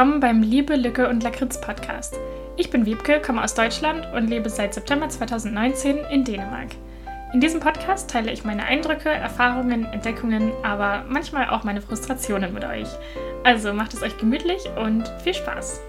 [0.00, 2.18] willkommen beim Liebe, Lücke und Lakritz Podcast.
[2.56, 6.68] Ich bin Wiebke, komme aus Deutschland und lebe seit September 2019 in Dänemark.
[7.34, 12.64] In diesem Podcast teile ich meine Eindrücke, Erfahrungen, Entdeckungen, aber manchmal auch meine Frustrationen mit
[12.64, 12.88] euch.
[13.44, 15.82] Also macht es euch gemütlich und viel Spaß.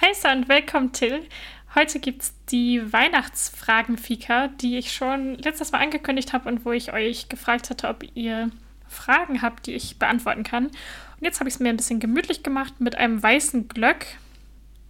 [0.00, 1.20] Hi und willkommen Till.
[1.74, 6.94] Heute gibt es die Weihnachtsfragen-Fika, die ich schon letztes Mal angekündigt habe und wo ich
[6.94, 8.48] euch gefragt hatte, ob ihr
[8.88, 10.70] Fragen habt, die ich beantworten kann.
[11.18, 14.06] Und jetzt habe ich es mir ein bisschen gemütlich gemacht mit einem weißen Glöck.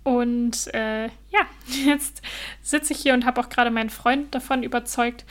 [0.02, 1.46] Und äh, ja,
[1.84, 2.22] jetzt
[2.62, 5.24] sitze ich hier und habe auch gerade meinen Freund davon überzeugt,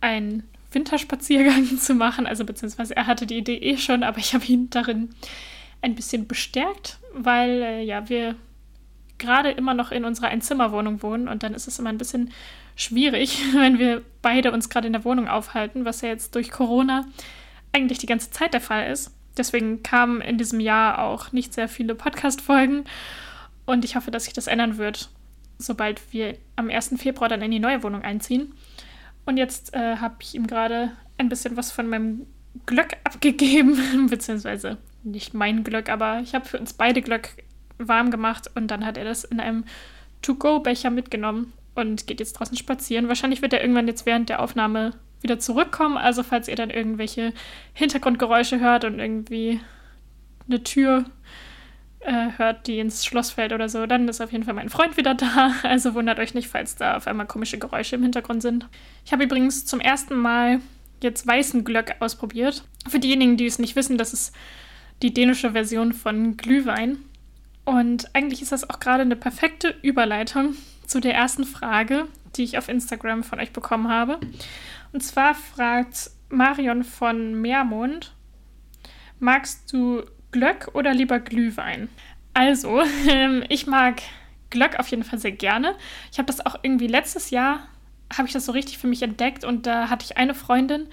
[0.00, 2.26] einen Winterspaziergang zu machen.
[2.26, 5.10] Also beziehungsweise er hatte die Idee eh schon, aber ich habe ihn darin
[5.80, 8.34] ein bisschen bestärkt, weil äh, ja, wir
[9.18, 12.32] gerade immer noch in unserer Einzimmerwohnung wohnen und dann ist es immer ein bisschen
[12.76, 17.06] schwierig, wenn wir beide uns gerade in der Wohnung aufhalten, was ja jetzt durch Corona
[17.72, 19.12] eigentlich die ganze Zeit der Fall ist.
[19.38, 22.84] Deswegen kamen in diesem Jahr auch nicht sehr viele Podcast-Folgen.
[23.64, 25.08] Und ich hoffe, dass sich das ändern wird,
[25.58, 26.94] sobald wir am 1.
[26.98, 28.52] Februar dann in die neue Wohnung einziehen.
[29.24, 32.26] Und jetzt äh, habe ich ihm gerade ein bisschen was von meinem
[32.66, 37.30] Glöck abgegeben, beziehungsweise nicht mein Glöck, aber ich habe für uns beide Glöck
[37.78, 39.64] warm gemacht und dann hat er das in einem
[40.22, 43.08] To-Go-Becher mitgenommen und geht jetzt draußen spazieren.
[43.08, 45.96] Wahrscheinlich wird er irgendwann jetzt während der Aufnahme wieder zurückkommen.
[45.96, 47.32] Also falls ihr dann irgendwelche
[47.74, 49.60] Hintergrundgeräusche hört und irgendwie
[50.48, 51.04] eine Tür
[52.00, 54.96] äh, hört, die ins Schloss fällt oder so, dann ist auf jeden Fall mein Freund
[54.96, 55.52] wieder da.
[55.62, 58.68] Also wundert euch nicht, falls da auf einmal komische Geräusche im Hintergrund sind.
[59.04, 60.60] Ich habe übrigens zum ersten Mal
[61.02, 62.64] jetzt weißen Glöck ausprobiert.
[62.88, 64.34] Für diejenigen, die es nicht wissen, das ist
[65.02, 66.98] die dänische Version von Glühwein.
[67.64, 70.56] Und eigentlich ist das auch gerade eine perfekte Überleitung
[70.86, 72.06] zu der ersten Frage,
[72.36, 74.18] die ich auf Instagram von euch bekommen habe.
[74.92, 78.14] Und zwar fragt Marion von Meermond,
[79.18, 81.88] magst du Glöck oder lieber Glühwein?
[82.34, 84.02] Also, ähm, ich mag
[84.50, 85.74] Glöck auf jeden Fall sehr gerne.
[86.12, 87.68] Ich habe das auch irgendwie letztes Jahr,
[88.12, 90.86] habe ich das so richtig für mich entdeckt und da hatte ich eine Freundin,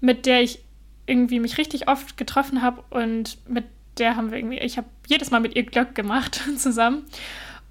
[0.00, 0.60] mit der ich
[1.06, 3.64] irgendwie mich richtig oft getroffen habe und mit
[3.98, 7.04] der haben wir irgendwie, ich habe jedes Mal mit ihr Glöck gemacht zusammen.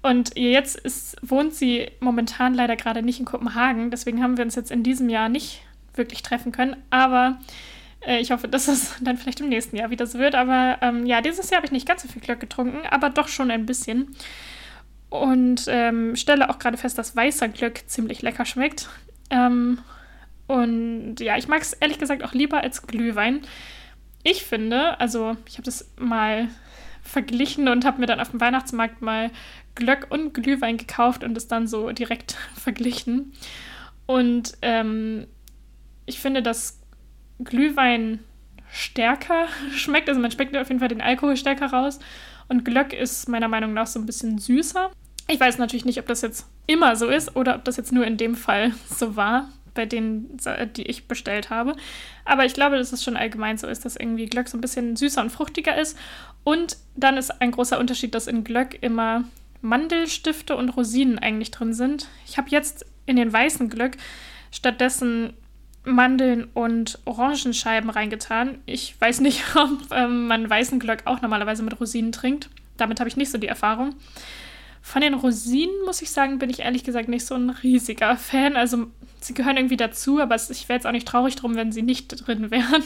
[0.04, 3.90] Und jetzt ist, wohnt sie momentan leider gerade nicht in Kopenhagen.
[3.90, 5.62] Deswegen haben wir uns jetzt in diesem Jahr nicht
[5.94, 6.76] wirklich treffen können.
[6.90, 7.38] Aber
[8.06, 10.34] äh, ich hoffe, dass es dann vielleicht im nächsten Jahr wieder so wird.
[10.34, 13.28] Aber ähm, ja, dieses Jahr habe ich nicht ganz so viel Glück getrunken, aber doch
[13.28, 14.14] schon ein bisschen.
[15.08, 18.90] Und ähm, stelle auch gerade fest, dass weißer Glück ziemlich lecker schmeckt.
[19.30, 19.78] Ähm,
[20.48, 23.40] und ja, ich mag es ehrlich gesagt auch lieber als Glühwein.
[24.22, 26.48] Ich finde, also ich habe das mal
[27.04, 29.30] verglichen und habe mir dann auf dem Weihnachtsmarkt mal
[29.74, 33.32] Glöck und Glühwein gekauft und es dann so direkt verglichen.
[34.06, 35.26] Und ähm,
[36.06, 36.80] ich finde, dass
[37.42, 38.20] Glühwein
[38.70, 40.08] stärker schmeckt.
[40.08, 41.98] Also man schmeckt auf jeden Fall den Alkohol stärker raus.
[42.48, 44.90] Und Glöck ist meiner Meinung nach so ein bisschen süßer.
[45.28, 48.06] Ich weiß natürlich nicht, ob das jetzt immer so ist oder ob das jetzt nur
[48.06, 50.36] in dem Fall so war, bei denen,
[50.76, 51.74] die ich bestellt habe.
[52.24, 54.96] Aber ich glaube, dass es schon allgemein so ist, dass irgendwie Glöck so ein bisschen
[54.96, 55.96] süßer und fruchtiger ist.
[56.44, 59.24] Und dann ist ein großer Unterschied, dass in Glöck immer
[59.62, 62.08] Mandelstifte und Rosinen eigentlich drin sind.
[62.26, 63.96] Ich habe jetzt in den weißen Glück
[64.50, 65.32] stattdessen
[65.84, 68.58] Mandeln und Orangenscheiben reingetan.
[68.66, 72.50] Ich weiß nicht, ob ähm, man weißen Glöck auch normalerweise mit Rosinen trinkt.
[72.76, 73.94] Damit habe ich nicht so die Erfahrung.
[74.82, 78.56] Von den Rosinen, muss ich sagen, bin ich ehrlich gesagt nicht so ein riesiger Fan.
[78.56, 78.88] Also
[79.20, 82.26] sie gehören irgendwie dazu, aber ich wäre jetzt auch nicht traurig drum, wenn sie nicht
[82.26, 82.82] drin wären.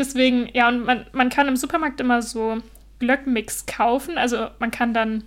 [0.00, 2.56] Deswegen, ja, und man, man kann im Supermarkt immer so
[3.00, 4.16] Glöckmix kaufen.
[4.16, 5.24] Also man kann dann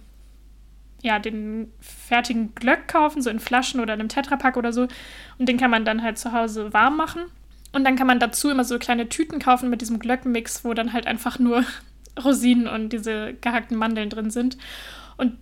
[1.03, 4.87] ja, den fertigen Glöck kaufen, so in Flaschen oder in einem Tetrapack oder so.
[5.37, 7.21] Und den kann man dann halt zu Hause warm machen.
[7.71, 10.91] Und dann kann man dazu immer so kleine Tüten kaufen mit diesem Glöckmix, wo dann
[10.91, 11.63] halt einfach nur
[12.23, 14.57] Rosinen und diese gehackten Mandeln drin sind.
[15.17, 15.37] Und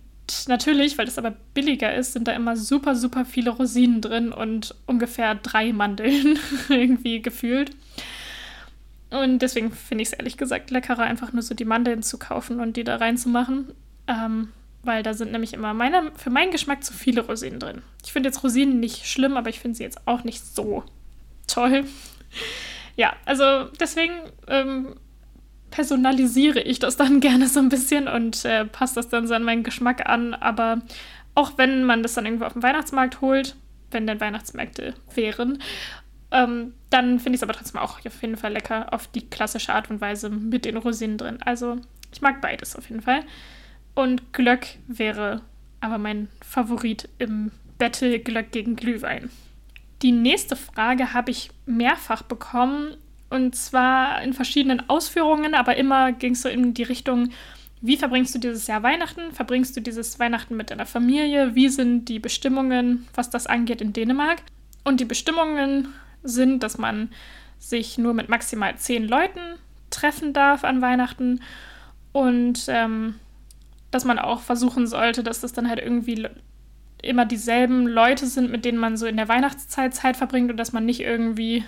[0.46, 4.74] natürlich, weil das aber billiger ist, sind da immer super, super viele Rosinen drin und
[4.84, 7.70] ungefähr drei Mandeln irgendwie gefühlt.
[9.12, 12.60] Und deswegen finde ich es ehrlich gesagt leckerer, einfach nur so die Mandeln zu kaufen
[12.60, 13.72] und die da reinzumachen.
[14.06, 14.48] Ähm,
[14.82, 17.82] weil da sind nämlich immer meine, für meinen Geschmack zu viele Rosinen drin.
[18.04, 20.84] Ich finde jetzt Rosinen nicht schlimm, aber ich finde sie jetzt auch nicht so
[21.46, 21.84] toll.
[22.94, 24.12] Ja, also deswegen
[24.48, 24.96] ähm,
[25.70, 29.44] personalisiere ich das dann gerne so ein bisschen und äh, passe das dann so an
[29.44, 30.34] meinen Geschmack an.
[30.34, 30.82] Aber
[31.34, 33.56] auch wenn man das dann irgendwo auf dem Weihnachtsmarkt holt,
[33.90, 35.62] wenn denn Weihnachtsmärkte wären,
[36.32, 39.72] ähm, dann finde ich es aber trotzdem auch auf jeden Fall lecker auf die klassische
[39.72, 41.38] Art und Weise mit den Rosinen drin.
[41.44, 41.78] Also
[42.12, 43.20] ich mag beides auf jeden Fall.
[43.94, 45.42] Und Glöck wäre
[45.80, 49.30] aber mein Favorit im Battle Glöck gegen Glühwein.
[50.02, 52.96] Die nächste Frage habe ich mehrfach bekommen
[53.32, 57.30] Und zwar in verschiedenen Ausführungen, aber immer ging es so in die Richtung,
[57.80, 59.32] wie verbringst du dieses Jahr Weihnachten?
[59.32, 61.54] Verbringst du dieses Weihnachten mit deiner Familie?
[61.54, 64.42] Wie sind die Bestimmungen, was das angeht in Dänemark?
[64.84, 65.88] Und die Bestimmungen
[66.22, 67.10] sind, dass man
[67.58, 69.40] sich nur mit maximal zehn Leuten
[69.90, 71.40] treffen darf an Weihnachten
[72.12, 73.14] und ähm,
[73.90, 76.28] dass man auch versuchen sollte, dass das dann halt irgendwie
[77.02, 80.72] immer dieselben Leute sind, mit denen man so in der Weihnachtszeit Zeit verbringt und dass
[80.72, 81.64] man nicht irgendwie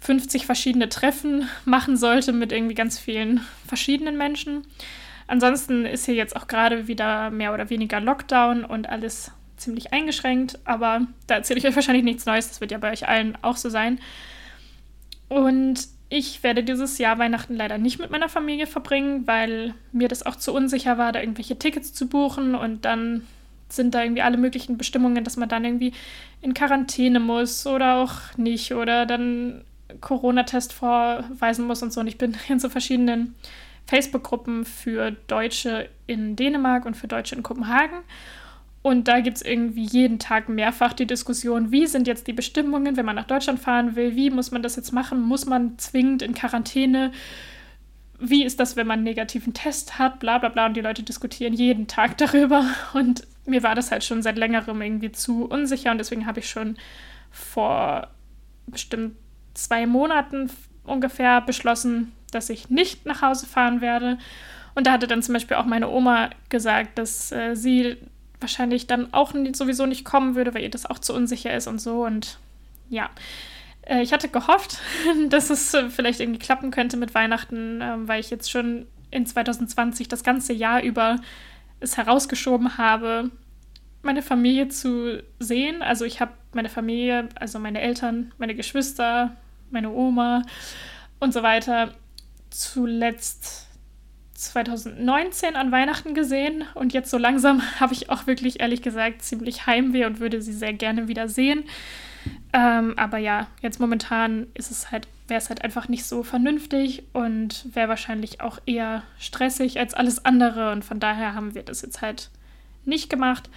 [0.00, 4.66] 50 verschiedene Treffen machen sollte mit irgendwie ganz vielen verschiedenen Menschen.
[5.26, 10.58] Ansonsten ist hier jetzt auch gerade wieder mehr oder weniger Lockdown und alles ziemlich eingeschränkt,
[10.64, 13.56] aber da erzähle ich euch wahrscheinlich nichts Neues, das wird ja bei euch allen auch
[13.56, 14.00] so sein.
[15.28, 20.24] Und ich werde dieses Jahr Weihnachten leider nicht mit meiner Familie verbringen, weil mir das
[20.24, 23.26] auch zu unsicher war, da irgendwelche Tickets zu buchen und dann
[23.68, 25.92] sind da irgendwie alle möglichen Bestimmungen, dass man dann irgendwie
[26.40, 29.64] in Quarantäne muss oder auch nicht oder dann
[30.00, 32.00] Corona-Test vorweisen muss und so.
[32.00, 33.34] Und ich bin in so verschiedenen
[33.86, 37.98] Facebook-Gruppen für Deutsche in Dänemark und für Deutsche in Kopenhagen.
[38.84, 42.98] Und da gibt es irgendwie jeden Tag mehrfach die Diskussion, wie sind jetzt die Bestimmungen,
[42.98, 46.20] wenn man nach Deutschland fahren will, wie muss man das jetzt machen, muss man zwingend
[46.20, 47.10] in Quarantäne,
[48.18, 50.66] wie ist das, wenn man einen negativen Test hat, bla bla bla.
[50.66, 52.66] Und die Leute diskutieren jeden Tag darüber.
[52.92, 56.50] Und mir war das halt schon seit längerem irgendwie zu unsicher und deswegen habe ich
[56.50, 56.76] schon
[57.30, 58.08] vor
[58.66, 59.16] bestimmt
[59.54, 60.50] zwei Monaten
[60.84, 64.18] ungefähr beschlossen, dass ich nicht nach Hause fahren werde.
[64.74, 67.96] Und da hatte dann zum Beispiel auch meine Oma gesagt, dass äh, sie
[68.44, 71.80] wahrscheinlich dann auch sowieso nicht kommen würde, weil ihr das auch zu unsicher ist und
[71.80, 72.04] so.
[72.04, 72.38] Und
[72.90, 73.08] ja,
[73.86, 74.78] äh, ich hatte gehofft,
[75.30, 79.24] dass es äh, vielleicht irgendwie klappen könnte mit Weihnachten, ähm, weil ich jetzt schon in
[79.24, 81.20] 2020 das ganze Jahr über
[81.80, 83.30] es herausgeschoben habe,
[84.02, 85.80] meine Familie zu sehen.
[85.80, 89.34] Also ich habe meine Familie, also meine Eltern, meine Geschwister,
[89.70, 90.42] meine Oma
[91.18, 91.94] und so weiter
[92.50, 93.68] zuletzt
[94.34, 99.66] 2019 an Weihnachten gesehen und jetzt so langsam habe ich auch wirklich ehrlich gesagt ziemlich
[99.66, 101.64] Heimweh und würde sie sehr gerne wieder sehen.
[102.52, 107.02] Ähm, aber ja, jetzt momentan ist es halt, wäre es halt einfach nicht so vernünftig
[107.12, 111.82] und wäre wahrscheinlich auch eher stressig als alles andere und von daher haben wir das
[111.82, 112.30] jetzt halt
[112.84, 113.50] nicht gemacht.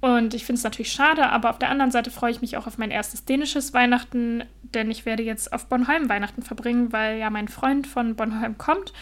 [0.00, 2.66] Und ich finde es natürlich schade, aber auf der anderen Seite freue ich mich auch
[2.66, 4.42] auf mein erstes dänisches Weihnachten,
[4.74, 8.92] denn ich werde jetzt auf Bornholm Weihnachten verbringen, weil ja mein Freund von Bornholm kommt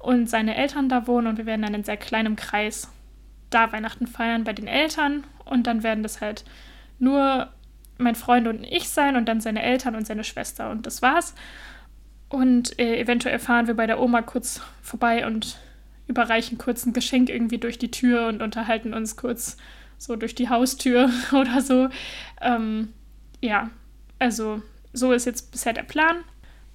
[0.00, 2.88] und seine Eltern da wohnen und wir werden dann in sehr kleinem Kreis
[3.50, 6.44] da Weihnachten feiern bei den Eltern und dann werden das halt
[6.98, 7.48] nur
[7.98, 11.34] mein Freund und ich sein und dann seine Eltern und seine Schwester und das war's.
[12.28, 15.58] Und äh, eventuell fahren wir bei der Oma kurz vorbei und
[16.06, 19.56] überreichen kurz ein Geschenk irgendwie durch die Tür und unterhalten uns kurz
[19.98, 21.88] so durch die Haustür oder so.
[22.40, 22.92] Ähm,
[23.40, 23.70] ja,
[24.18, 24.62] also
[24.92, 26.24] so ist jetzt bisher der Plan.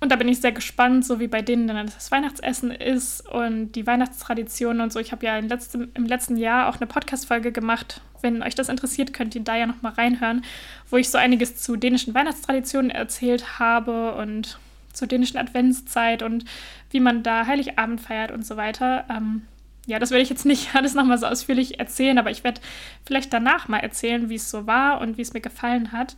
[0.01, 3.71] Und da bin ich sehr gespannt, so wie bei denen dann das Weihnachtsessen ist und
[3.71, 4.99] die Weihnachtstraditionen und so.
[4.99, 8.01] Ich habe ja im letzten, im letzten Jahr auch eine Podcast-Folge gemacht.
[8.21, 10.43] Wenn euch das interessiert, könnt ihr da ja nochmal reinhören,
[10.89, 14.59] wo ich so einiges zu dänischen Weihnachtstraditionen erzählt habe und
[14.91, 16.45] zur dänischen Adventszeit und
[16.89, 19.05] wie man da Heiligabend feiert und so weiter.
[19.09, 19.43] Ähm,
[19.85, 22.61] ja, das werde ich jetzt nicht alles nochmal so ausführlich erzählen, aber ich werde
[23.05, 26.17] vielleicht danach mal erzählen, wie es so war und wie es mir gefallen hat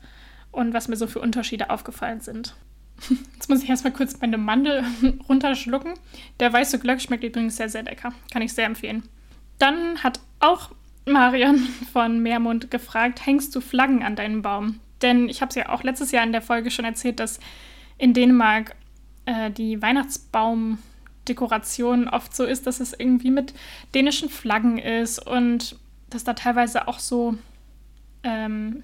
[0.52, 2.56] und was mir so für Unterschiede aufgefallen sind.
[3.34, 4.84] Jetzt muss ich erstmal kurz meine Mandel
[5.30, 5.94] runterschlucken.
[6.40, 8.14] Der weiße Glöck schmeckt übrigens sehr, sehr lecker.
[8.32, 9.04] Kann ich sehr empfehlen.
[9.60, 10.72] Dann hat auch
[11.06, 11.58] Marion
[11.94, 14.80] von Meermund gefragt, hängst du Flaggen an deinem Baum?
[15.02, 17.40] Denn ich habe es ja auch letztes Jahr in der Folge schon erzählt, dass
[17.98, 18.76] in Dänemark
[19.26, 23.54] äh, die Weihnachtsbaumdekoration oft so ist, dass es irgendwie mit
[23.94, 25.78] dänischen Flaggen ist und
[26.10, 27.38] dass da teilweise auch so,
[28.24, 28.84] ähm,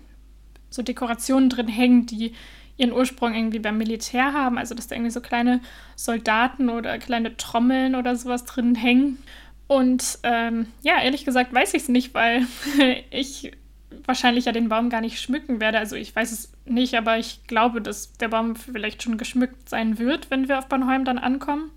[0.70, 2.34] so Dekorationen drin hängen, die
[2.78, 5.62] ihren Ursprung irgendwie beim Militär haben, also dass da irgendwie so kleine
[5.96, 9.20] Soldaten oder kleine Trommeln oder sowas drin hängen.
[9.68, 12.46] Und ähm, ja, ehrlich gesagt weiß ich es nicht, weil
[13.12, 13.52] ich
[14.06, 15.78] wahrscheinlich ja den Baum gar nicht schmücken werde.
[15.78, 20.00] Also ich weiß es nicht, aber ich glaube, dass der Baum vielleicht schon geschmückt sein
[20.00, 21.72] wird, wenn wir auf Bornholm dann ankommen.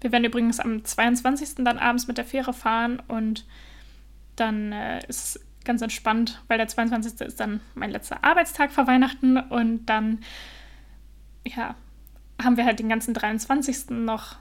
[0.00, 1.64] Wir werden übrigens am 22.
[1.64, 3.44] dann abends mit der Fähre fahren und
[4.36, 7.20] dann äh, ist ganz entspannt, weil der 22.
[7.20, 10.20] ist dann mein letzter Arbeitstag vor Weihnachten und dann,
[11.44, 11.74] ja,
[12.42, 13.90] haben wir halt den ganzen 23.
[13.90, 14.36] noch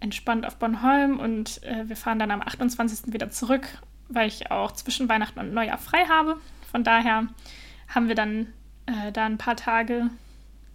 [0.00, 3.12] entspannt auf Bornholm und äh, wir fahren dann am 28.
[3.12, 3.68] wieder zurück,
[4.08, 6.36] weil ich auch zwischen Weihnachten und Neujahr frei habe.
[6.70, 7.26] Von daher
[7.88, 8.52] haben wir dann
[8.86, 10.10] äh, da ein paar Tage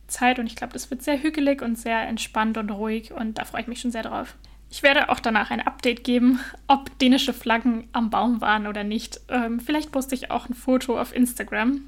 [0.08, 3.46] Zeit und ich glaube, das wird sehr hügelig und sehr entspannt und ruhig und da
[3.46, 4.36] freue ich mich schon sehr drauf.
[4.75, 9.22] Ich werde auch danach ein Update geben, ob dänische Flaggen am Baum waren oder nicht.
[9.29, 11.79] Ähm, vielleicht poste ich auch ein Foto auf Instagram.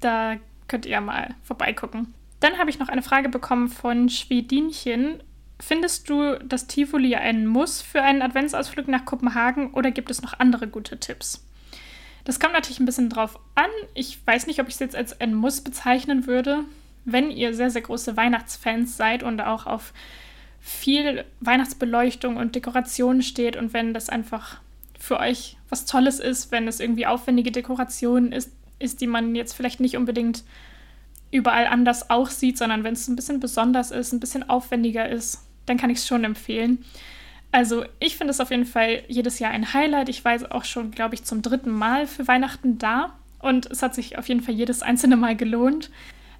[0.00, 0.36] Da
[0.68, 2.12] könnt ihr mal vorbeigucken.
[2.38, 5.22] Dann habe ich noch eine Frage bekommen von Schwedinchen.
[5.58, 10.38] Findest du, dass Tivoli ein Muss für einen Adventsausflug nach Kopenhagen oder gibt es noch
[10.38, 11.42] andere gute Tipps?
[12.24, 13.70] Das kommt natürlich ein bisschen drauf an.
[13.94, 16.66] Ich weiß nicht, ob ich es jetzt als ein Muss bezeichnen würde.
[17.06, 19.94] Wenn ihr sehr, sehr große Weihnachtsfans seid und auch auf
[20.62, 24.60] viel Weihnachtsbeleuchtung und Dekoration steht und wenn das einfach
[24.98, 29.54] für euch was Tolles ist, wenn es irgendwie aufwendige Dekoration ist, ist, die man jetzt
[29.54, 30.44] vielleicht nicht unbedingt
[31.32, 35.44] überall anders auch sieht, sondern wenn es ein bisschen besonders ist, ein bisschen aufwendiger ist,
[35.66, 36.84] dann kann ich es schon empfehlen.
[37.50, 40.08] Also ich finde es auf jeden Fall jedes Jahr ein Highlight.
[40.08, 43.94] Ich war auch schon, glaube ich, zum dritten Mal für Weihnachten da und es hat
[43.94, 45.90] sich auf jeden Fall jedes einzelne Mal gelohnt.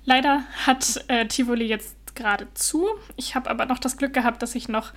[0.04, 2.88] Leider hat äh, Tivoli jetzt gerade zu.
[3.16, 4.92] Ich habe aber noch das Glück gehabt, dass ich noch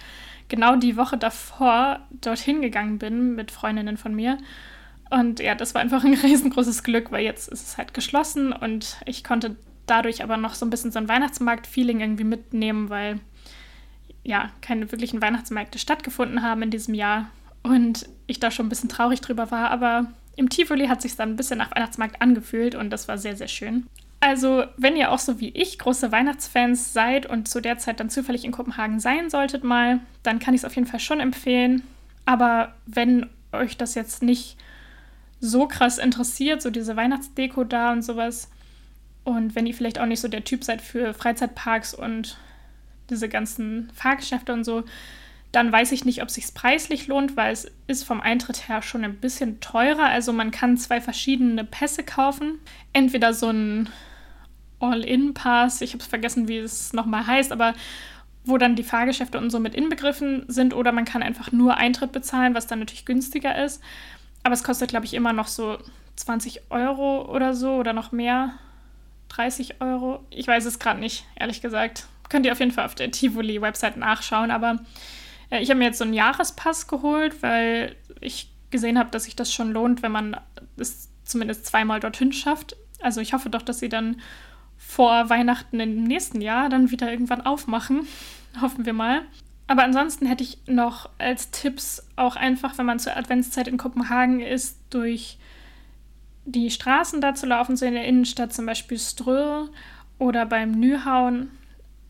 [0.50, 4.38] genau die Woche davor dorthin gegangen bin mit Freundinnen von mir.
[5.10, 8.98] Und ja, das war einfach ein riesengroßes Glück, weil jetzt ist es halt geschlossen und
[9.06, 9.56] ich konnte
[9.86, 13.20] dadurch aber noch so ein bisschen so ein Weihnachtsmarkt-Feeling irgendwie mitnehmen, weil
[14.24, 17.30] ja keine wirklichen Weihnachtsmärkte stattgefunden haben in diesem Jahr
[17.62, 21.32] und ich da schon ein bisschen traurig drüber war, aber im Tivoli hat sich dann
[21.32, 23.88] ein bisschen nach Weihnachtsmarkt angefühlt und das war sehr, sehr schön.
[24.20, 28.10] Also, wenn ihr auch so wie ich große Weihnachtsfans seid und zu der Zeit dann
[28.10, 31.84] zufällig in Kopenhagen sein solltet mal, dann kann ich es auf jeden Fall schon empfehlen.
[32.26, 34.58] Aber wenn euch das jetzt nicht
[35.40, 38.50] so krass interessiert, so diese Weihnachtsdeko da und sowas,
[39.24, 42.38] und wenn ihr vielleicht auch nicht so der Typ seid für Freizeitparks und
[43.10, 44.84] diese ganzen Fahrgeschäfte und so,
[45.56, 49.06] dann weiß ich nicht, ob sich preislich lohnt, weil es ist vom Eintritt her schon
[49.06, 50.06] ein bisschen teurer.
[50.06, 52.60] Also man kann zwei verschiedene Pässe kaufen.
[52.92, 53.90] Entweder so ein
[54.82, 57.74] All-In-Pass, ich habe es vergessen, wie es nochmal heißt, aber
[58.44, 62.12] wo dann die Fahrgeschäfte und so mit inbegriffen sind, oder man kann einfach nur Eintritt
[62.12, 63.82] bezahlen, was dann natürlich günstiger ist.
[64.44, 65.78] Aber es kostet, glaube ich, immer noch so
[66.18, 68.54] 20 Euro oder so oder noch mehr.
[69.30, 70.24] 30 Euro.
[70.30, 72.08] Ich weiß es gerade nicht, ehrlich gesagt.
[72.30, 74.80] Könnt ihr auf jeden Fall auf der Tivoli-Website nachschauen, aber
[75.50, 79.54] ich habe mir jetzt so einen Jahrespass geholt, weil ich gesehen habe, dass sich das
[79.54, 80.38] schon lohnt, wenn man
[80.78, 82.76] es zumindest zweimal dorthin schafft.
[83.02, 84.22] Also ich hoffe doch, dass sie dann
[84.78, 88.08] vor Weihnachten im nächsten Jahr dann wieder irgendwann aufmachen.
[88.62, 89.22] Hoffen wir mal.
[89.68, 94.40] Aber ansonsten hätte ich noch als Tipps auch einfach, wenn man zur Adventszeit in Kopenhagen
[94.40, 95.40] ist, durch
[96.46, 99.68] die Straßen da zu laufen, so in der Innenstadt, zum Beispiel Strö
[100.20, 101.50] oder beim Nyhauen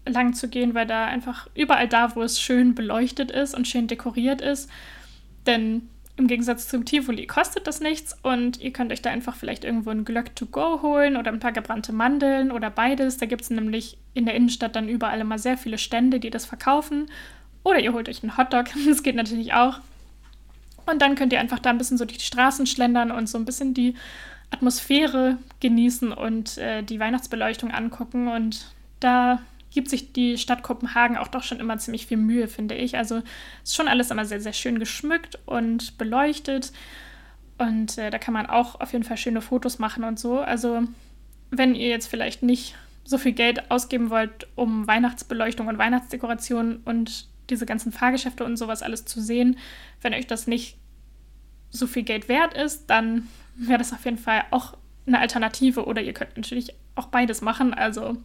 [0.05, 3.87] lang zu gehen, weil da einfach überall da, wo es schön beleuchtet ist und schön
[3.87, 4.69] dekoriert ist,
[5.45, 9.65] denn im Gegensatz zum Tivoli kostet das nichts und ihr könnt euch da einfach vielleicht
[9.65, 13.17] irgendwo ein Glöck to go holen oder ein paar gebrannte Mandeln oder beides.
[13.17, 16.45] Da gibt es nämlich in der Innenstadt dann überall immer sehr viele Stände, die das
[16.45, 17.07] verkaufen.
[17.63, 19.79] Oder ihr holt euch einen Hotdog, das geht natürlich auch.
[20.85, 23.37] Und dann könnt ihr einfach da ein bisschen so durch die Straßen schlendern und so
[23.37, 23.95] ein bisschen die
[24.51, 28.29] Atmosphäre genießen und äh, die Weihnachtsbeleuchtung angucken.
[28.29, 28.67] Und
[29.01, 29.41] da
[29.75, 32.97] gibt sich die Stadt Kopenhagen auch doch schon immer ziemlich viel Mühe, finde ich.
[32.97, 33.21] Also
[33.63, 36.71] ist schon alles immer sehr, sehr schön geschmückt und beleuchtet.
[37.59, 40.39] Und äh, da kann man auch auf jeden Fall schöne Fotos machen und so.
[40.39, 40.83] Also
[41.51, 47.27] wenn ihr jetzt vielleicht nicht so viel Geld ausgeben wollt, um Weihnachtsbeleuchtung und Weihnachtsdekoration und
[47.49, 49.57] diese ganzen Fahrgeschäfte und sowas alles zu sehen.
[50.01, 50.77] Wenn euch das nicht
[51.69, 56.01] so viel Geld wert ist, dann wäre das auf jeden Fall auch eine Alternative oder
[56.01, 57.73] ihr könnt natürlich auch beides machen.
[57.73, 58.17] Also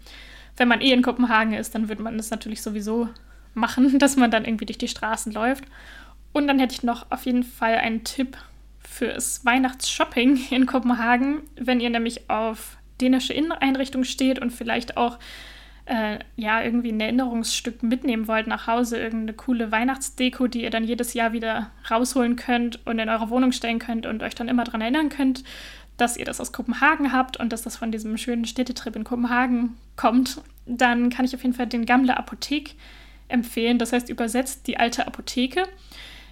[0.60, 3.08] wenn man eh in Kopenhagen ist, dann würde man das natürlich sowieso
[3.54, 5.64] machen, dass man dann irgendwie durch die Straßen läuft.
[6.32, 8.36] Und dann hätte ich noch auf jeden Fall einen Tipp
[8.78, 15.18] fürs Weihnachtsshopping in Kopenhagen, wenn ihr nämlich auf dänische Inneneinrichtungen steht und vielleicht auch
[15.86, 20.84] äh, ja, irgendwie ein Erinnerungsstück mitnehmen wollt nach Hause, irgendeine coole Weihnachtsdeko, die ihr dann
[20.84, 24.64] jedes Jahr wieder rausholen könnt und in eure Wohnung stellen könnt und euch dann immer
[24.64, 25.42] daran erinnern könnt,
[26.00, 29.76] dass ihr das aus Kopenhagen habt und dass das von diesem schönen Städtetrip in Kopenhagen
[29.96, 32.74] kommt, dann kann ich auf jeden Fall den Gamle Apothek
[33.28, 33.78] empfehlen.
[33.78, 35.64] Das heißt übersetzt die alte Apotheke.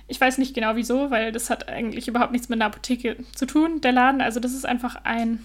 [0.07, 3.47] Ich weiß nicht genau wieso, weil das hat eigentlich überhaupt nichts mit einer Apotheke zu
[3.47, 4.21] tun, der Laden.
[4.21, 5.41] Also das ist einfach ein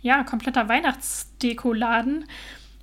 [0.00, 2.24] ja, kompletter Weihnachtsdeko-Laden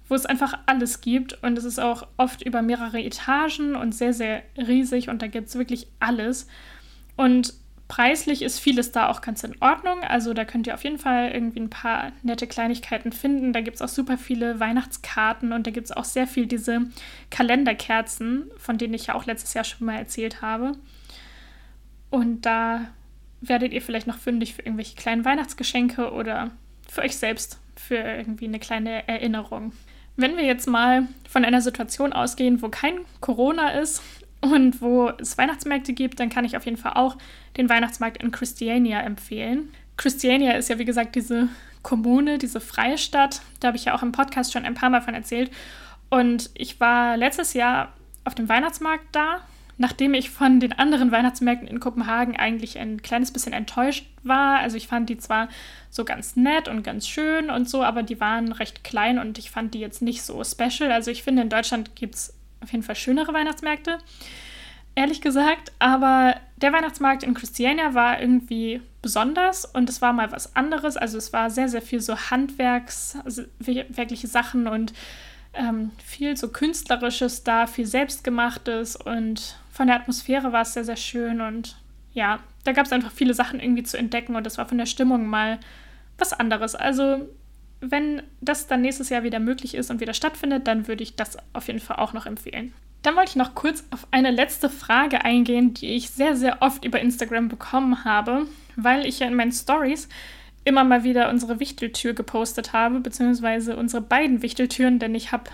[0.10, 1.42] wo es einfach alles gibt.
[1.44, 5.50] Und es ist auch oft über mehrere Etagen und sehr, sehr riesig und da gibt
[5.50, 6.48] es wirklich alles.
[7.16, 7.54] Und
[7.88, 10.04] preislich ist vieles da auch ganz in Ordnung.
[10.04, 13.54] Also da könnt ihr auf jeden Fall irgendwie ein paar nette Kleinigkeiten finden.
[13.54, 16.82] Da gibt es auch super viele Weihnachtskarten und da gibt es auch sehr viel diese
[17.30, 20.74] Kalenderkerzen, von denen ich ja auch letztes Jahr schon mal erzählt habe.
[22.10, 22.88] Und da
[23.42, 26.52] werdet ihr vielleicht noch fündig für irgendwelche kleinen Weihnachtsgeschenke oder
[26.90, 29.74] für euch selbst für irgendwie eine kleine Erinnerung.
[30.16, 34.02] Wenn wir jetzt mal von einer Situation ausgehen, wo kein Corona ist
[34.52, 37.18] und wo es Weihnachtsmärkte gibt, dann kann ich auf jeden Fall auch
[37.58, 39.70] den Weihnachtsmarkt in Christiania empfehlen.
[39.98, 41.50] Christiania ist ja, wie gesagt, diese
[41.82, 43.42] Kommune, diese freie Stadt.
[43.60, 45.52] Da habe ich ja auch im Podcast schon ein paar Mal von erzählt.
[46.10, 49.42] Und ich war letztes Jahr auf dem Weihnachtsmarkt da,
[49.78, 54.60] nachdem ich von den anderen Weihnachtsmärkten in Kopenhagen eigentlich ein kleines bisschen enttäuscht war.
[54.60, 55.50] Also ich fand die zwar
[55.90, 59.52] so ganz nett und ganz schön und so, aber die waren recht klein und ich
[59.52, 60.92] fand die jetzt nicht so special.
[60.92, 63.98] Also ich finde, in Deutschland gibt es auf jeden Fall schönere Weihnachtsmärkte,
[64.96, 65.72] ehrlich gesagt.
[65.80, 70.98] Aber der Weihnachtsmarkt in Christiania war irgendwie besonders und es war mal was anderes.
[70.98, 74.94] Also es war sehr, sehr viel so handwerkswirkliche Sachen und
[75.54, 80.98] ähm, viel so künstlerisches da, viel selbstgemachtes und von der Atmosphäre war es sehr, sehr
[80.98, 81.78] schön und
[82.14, 84.88] ja, da gab es einfach viele Sachen irgendwie zu entdecken und das war von der
[84.88, 85.60] Stimmung mal
[86.18, 86.76] was anderes.
[86.76, 87.30] Also
[87.80, 91.38] wenn das dann nächstes Jahr wieder möglich ist und wieder stattfindet, dann würde ich das
[91.54, 92.74] auf jeden Fall auch noch empfehlen.
[93.04, 96.84] Dann wollte ich noch kurz auf eine letzte Frage eingehen, die ich sehr, sehr oft
[96.84, 100.10] über Instagram bekommen habe, weil ich ja in meinen Stories
[100.64, 105.46] immer mal wieder unsere Wichteltür gepostet habe, beziehungsweise unsere beiden Wichteltüren, denn ich habe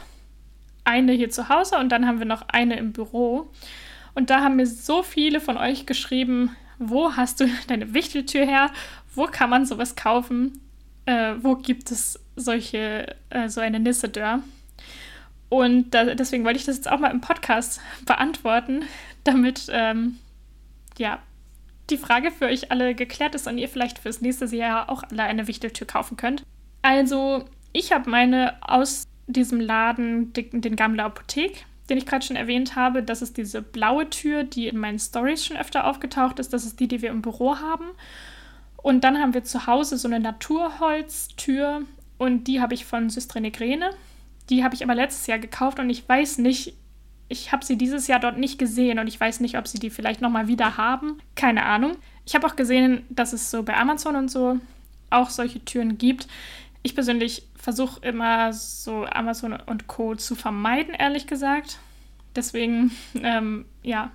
[0.86, 3.52] eine hier zu Hause und dann haben wir noch eine im Büro.
[4.16, 8.72] Und da haben mir so viele von euch geschrieben, wo hast du deine Wichteltür her?
[9.14, 10.60] Wo kann man sowas kaufen?
[11.06, 14.42] Äh, wo gibt es solche, äh, so eine Nissedör?
[15.50, 18.84] Und da, deswegen wollte ich das jetzt auch mal im Podcast beantworten,
[19.24, 20.18] damit ähm,
[20.98, 21.20] ja,
[21.90, 25.24] die Frage für euch alle geklärt ist und ihr vielleicht fürs nächste Jahr auch alle
[25.24, 26.44] eine Wichteltür kaufen könnt.
[26.82, 32.76] Also, ich habe meine aus diesem Laden, den Gammler Apothek, den ich gerade schon erwähnt
[32.76, 33.04] habe.
[33.04, 36.54] Das ist diese blaue Tür, die in meinen Stories schon öfter aufgetaucht ist.
[36.54, 37.86] Das ist die, die wir im Büro haben.
[38.84, 41.84] Und dann haben wir zu Hause so eine Naturholztür
[42.18, 43.90] und die habe ich von Systre Negrene.
[44.50, 46.76] Die habe ich aber letztes Jahr gekauft und ich weiß nicht,
[47.30, 49.90] ich habe sie dieses Jahr dort nicht gesehen und ich weiß nicht, ob sie die
[49.90, 51.20] vielleicht nochmal wieder haben.
[51.36, 51.96] Keine Ahnung.
[52.26, 54.60] Ich habe auch gesehen, dass es so bei Amazon und so
[55.10, 56.28] auch solche Türen gibt.
[56.82, 60.16] Ich persönlich versuche immer so Amazon und Co.
[60.16, 61.80] zu vermeiden, ehrlich gesagt.
[62.36, 64.12] Deswegen, ähm, ja,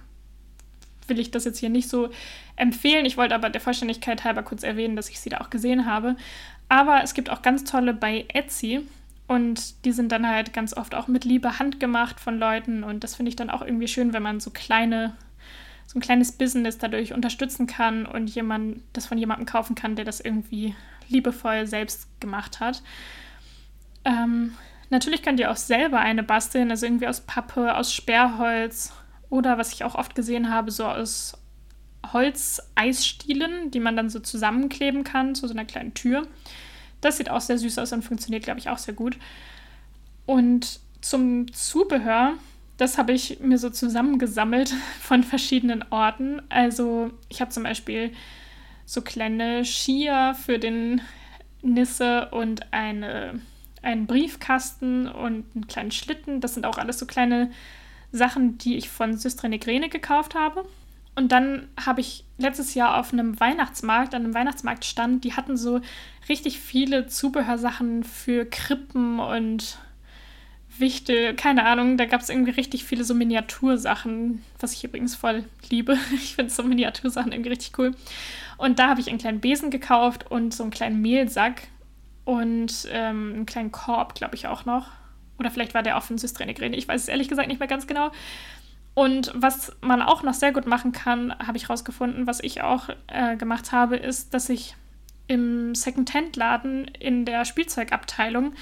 [1.08, 2.10] will ich das jetzt hier nicht so
[2.56, 3.06] empfehlen.
[3.06, 6.16] Ich wollte aber der Vollständigkeit halber kurz erwähnen, dass ich sie da auch gesehen habe.
[6.68, 8.86] Aber es gibt auch ganz tolle bei Etsy.
[9.26, 12.82] Und die sind dann halt ganz oft auch mit Liebe handgemacht von Leuten.
[12.82, 15.14] Und das finde ich dann auch irgendwie schön, wenn man so kleine,
[15.86, 20.06] so ein kleines Business dadurch unterstützen kann und jemand das von jemandem kaufen kann, der
[20.06, 20.74] das irgendwie
[21.08, 22.82] liebevoll selbst gemacht hat.
[24.06, 24.54] Ähm,
[24.88, 28.94] natürlich könnt ihr auch selber eine basteln, also irgendwie aus Pappe, aus Sperrholz
[29.30, 31.36] oder was ich auch oft gesehen habe, so aus
[32.12, 36.26] Holzeisstielen, die man dann so zusammenkleben kann zu so einer kleinen Tür.
[37.00, 39.18] Das sieht auch sehr süß aus und funktioniert, glaube ich, auch sehr gut.
[40.26, 42.34] Und zum Zubehör,
[42.76, 46.42] das habe ich mir so zusammengesammelt von verschiedenen Orten.
[46.48, 48.12] Also ich habe zum Beispiel
[48.86, 51.02] so kleine Skier für den
[51.62, 53.40] Nisse und eine,
[53.82, 56.40] einen Briefkasten und einen kleinen Schlitten.
[56.40, 57.50] Das sind auch alles so kleine
[58.12, 60.64] Sachen, die ich von Systra Negrene gekauft habe.
[61.14, 65.56] Und dann habe ich letztes Jahr auf einem Weihnachtsmarkt, an einem Weihnachtsmarkt stand, die hatten
[65.56, 65.80] so
[66.28, 69.78] richtig viele Zubehörsachen für Krippen und
[70.76, 75.44] Wichtel, keine Ahnung, da gab es irgendwie richtig viele so Miniatursachen, was ich übrigens voll
[75.70, 75.98] liebe.
[76.14, 77.96] Ich finde so Miniatursachen irgendwie richtig cool.
[78.56, 81.62] Und da habe ich einen kleinen Besen gekauft und so einen kleinen Mehlsack
[82.24, 84.88] und ähm, einen kleinen Korb, glaube ich, auch noch.
[85.38, 87.86] Oder vielleicht war der auch von Systrenigräne, ich weiß es ehrlich gesagt nicht mehr ganz
[87.86, 88.10] genau.
[88.94, 92.88] Und was man auch noch sehr gut machen kann, habe ich rausgefunden, was ich auch
[93.06, 94.74] äh, gemacht habe, ist, dass ich
[95.28, 98.54] im Second-Hand-Laden in der Spielzeugabteilung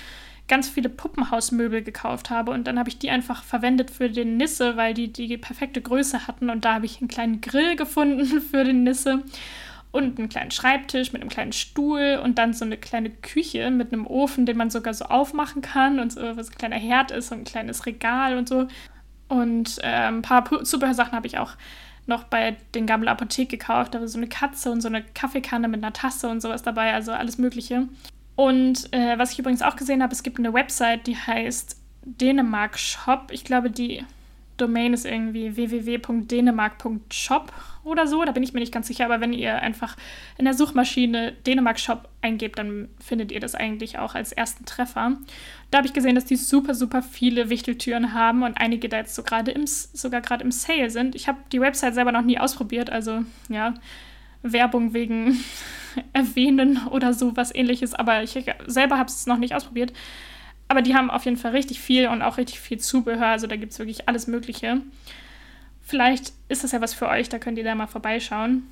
[0.49, 2.53] ganz viele Puppenhausmöbel gekauft habe.
[2.53, 6.27] Und dann habe ich die einfach verwendet für den Nisse, weil die die perfekte Größe
[6.27, 6.51] hatten.
[6.51, 9.23] Und da habe ich einen kleinen Grill gefunden für den Nisse
[9.97, 13.93] und einen kleinen Schreibtisch mit einem kleinen Stuhl und dann so eine kleine Küche mit
[13.93, 17.33] einem Ofen, den man sogar so aufmachen kann und so was ein kleiner Herd ist
[17.33, 18.69] und ein kleines Regal und so.
[19.29, 21.53] Und äh, ein paar Zubehörsachen habe ich auch
[22.07, 23.95] noch bei den Gammel Apothek gekauft.
[23.95, 26.95] Da war so eine Katze und so eine Kaffeekanne mit einer Tasse und sowas dabei,
[26.95, 27.89] also alles Mögliche.
[28.37, 32.79] Und äh, was ich übrigens auch gesehen habe, es gibt eine Website, die heißt Dänemark
[32.79, 33.31] Shop.
[33.33, 34.05] Ich glaube, die
[34.57, 37.53] Domain ist irgendwie www.dänemark.shop
[37.85, 38.25] oder so.
[38.25, 39.05] Da bin ich mir nicht ganz sicher.
[39.05, 39.97] Aber wenn ihr einfach
[40.39, 45.17] in der Suchmaschine Dänemark Shop eingebt, dann findet ihr das eigentlich auch als ersten Treffer.
[45.71, 49.15] Da habe ich gesehen, dass die super, super viele Wichteltüren haben und einige da jetzt
[49.15, 51.15] so gerade im, sogar gerade im Sale sind.
[51.15, 52.91] Ich habe die Website selber noch nie ausprobiert.
[52.91, 53.75] Also ja,
[54.43, 55.39] Werbung wegen
[56.13, 57.95] Erwähnen oder so was ähnliches.
[57.95, 59.93] Aber ich selber habe es noch nicht ausprobiert.
[60.69, 63.27] Aber die haben auf jeden Fall richtig viel und auch richtig viel Zubehör.
[63.27, 64.81] Also da gibt es wirklich alles Mögliche.
[65.83, 68.65] Vielleicht ist das ja was für euch, da könnt ihr da mal vorbeischauen.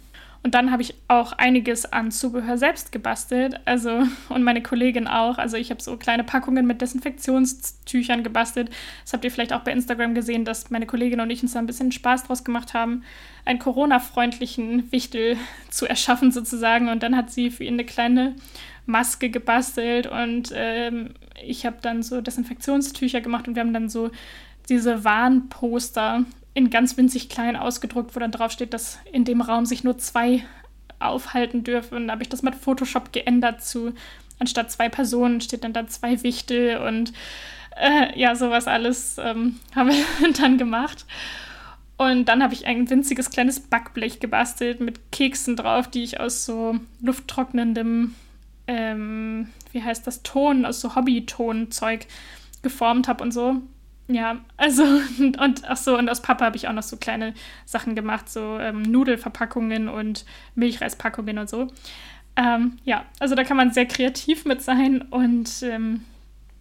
[0.44, 3.58] Und dann habe ich auch einiges an Zubehör selbst gebastelt.
[3.64, 5.38] Also, und meine Kollegin auch.
[5.38, 8.68] Also ich habe so kleine Packungen mit Desinfektionstüchern gebastelt.
[9.04, 11.60] Das habt ihr vielleicht auch bei Instagram gesehen, dass meine Kollegin und ich uns da
[11.60, 13.04] ein bisschen Spaß draus gemacht haben,
[13.46, 15.38] einen Corona-freundlichen Wichtel
[15.70, 16.90] zu erschaffen sozusagen.
[16.90, 18.34] Und dann hat sie für ihn eine kleine
[18.86, 24.10] Maske gebastelt und ähm, ich habe dann so Desinfektionstücher gemacht und wir haben dann so
[24.68, 29.66] diese Warnposter in ganz winzig klein ausgedruckt, wo dann drauf steht, dass in dem Raum
[29.66, 30.44] sich nur zwei
[31.00, 32.06] aufhalten dürfen.
[32.06, 33.92] Da habe ich das mit Photoshop geändert zu,
[34.38, 37.12] anstatt zwei Personen steht dann da zwei Wichtel und
[37.76, 41.06] äh, ja, sowas alles ähm, haben wir dann gemacht.
[41.96, 46.44] Und dann habe ich ein winziges kleines Backblech gebastelt mit Keksen drauf, die ich aus
[46.44, 48.14] so lufttrocknendem,
[48.66, 52.06] ähm, wie heißt das, Ton, aus so Hobbytonzeug
[52.62, 53.56] geformt habe und so.
[54.06, 54.84] Ja, also,
[55.18, 58.28] und, und ach so, und aus Papa habe ich auch noch so kleine Sachen gemacht,
[58.28, 60.24] so ähm, Nudelverpackungen und
[60.54, 61.68] Milchreispackungen und so.
[62.36, 66.04] Ähm, ja, also da kann man sehr kreativ mit sein und ähm,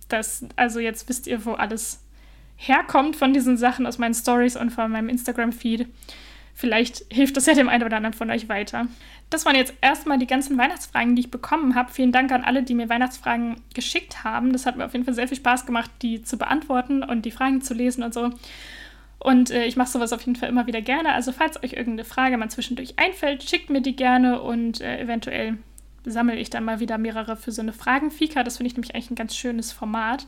[0.08, 2.04] das, also jetzt wisst ihr, wo alles
[2.56, 5.88] herkommt von diesen Sachen aus meinen Stories und von meinem Instagram-Feed.
[6.54, 8.88] Vielleicht hilft das ja dem einen oder anderen von euch weiter.
[9.30, 11.92] Das waren jetzt erstmal die ganzen Weihnachtsfragen, die ich bekommen habe.
[11.92, 14.54] Vielen Dank an alle, die mir Weihnachtsfragen geschickt haben.
[14.54, 17.32] Das hat mir auf jeden Fall sehr viel Spaß gemacht, die zu beantworten und die
[17.32, 18.30] Fragen zu lesen und so.
[19.18, 21.13] Und äh, ich mache sowas auf jeden Fall immer wieder gerne.
[21.13, 25.58] Also falls euch irgendeine Frage mal zwischendurch einfällt, schickt mir die gerne und äh, eventuell
[26.06, 28.44] sammle ich dann mal wieder mehrere für so eine Fragenfika.
[28.44, 30.28] Das finde ich nämlich eigentlich ein ganz schönes Format.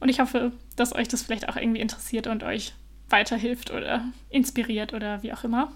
[0.00, 2.72] Und ich hoffe, dass euch das vielleicht auch irgendwie interessiert und euch
[3.10, 5.72] weiterhilft oder inspiriert oder wie auch immer.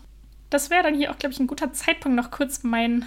[0.51, 3.07] Das wäre dann hier auch, glaube ich, ein guter Zeitpunkt, noch kurz mein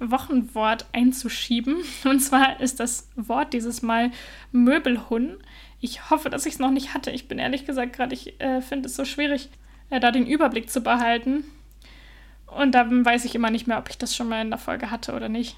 [0.00, 1.76] Wochenwort einzuschieben.
[2.04, 4.10] Und zwar ist das Wort dieses Mal
[4.52, 5.38] Möbelhund.
[5.80, 7.10] Ich hoffe, dass ich es noch nicht hatte.
[7.10, 9.48] Ich bin ehrlich gesagt gerade, ich äh, finde es so schwierig,
[9.90, 11.44] äh, da den Überblick zu behalten.
[12.46, 14.90] Und da weiß ich immer nicht mehr, ob ich das schon mal in der Folge
[14.90, 15.56] hatte oder nicht.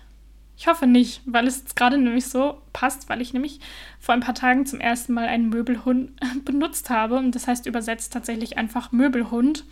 [0.61, 3.61] Ich hoffe nicht, weil es gerade nämlich so passt, weil ich nämlich
[3.99, 7.17] vor ein paar Tagen zum ersten Mal einen Möbelhund benutzt habe.
[7.17, 9.65] Und das heißt übersetzt tatsächlich einfach Möbelhund.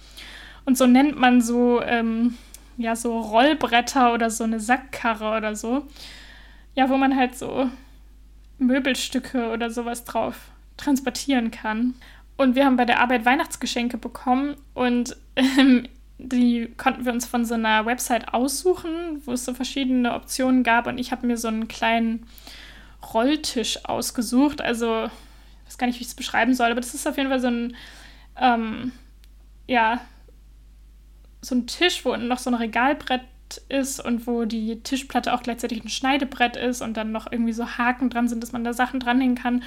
[0.65, 2.39] Und so nennt man so, ähm,
[2.79, 5.87] ja, so Rollbretter oder so eine Sackkarre oder so.
[6.75, 7.69] Ja, wo man halt so
[8.57, 10.37] Möbelstücke oder sowas drauf
[10.79, 11.97] transportieren kann.
[12.39, 15.87] Und wir haben bei der Arbeit Weihnachtsgeschenke bekommen und ähm,
[16.19, 20.89] die konnten wir uns von so einer Website aussuchen, wo es so verschiedene Optionen gab.
[20.89, 22.27] Und ich habe mir so einen kleinen
[23.15, 24.61] Rolltisch ausgesucht.
[24.61, 27.29] Also, ich weiß gar nicht, wie ich es beschreiben soll, aber das ist auf jeden
[27.29, 27.77] Fall so ein,
[28.37, 28.93] ähm,
[29.69, 30.01] ja,
[31.41, 33.23] so ein Tisch, wo noch so ein Regalbrett
[33.69, 37.79] ist und wo die Tischplatte auch gleichzeitig ein Schneidebrett ist und dann noch irgendwie so
[37.79, 39.63] Haken dran sind, dass man da Sachen dranhängen kann,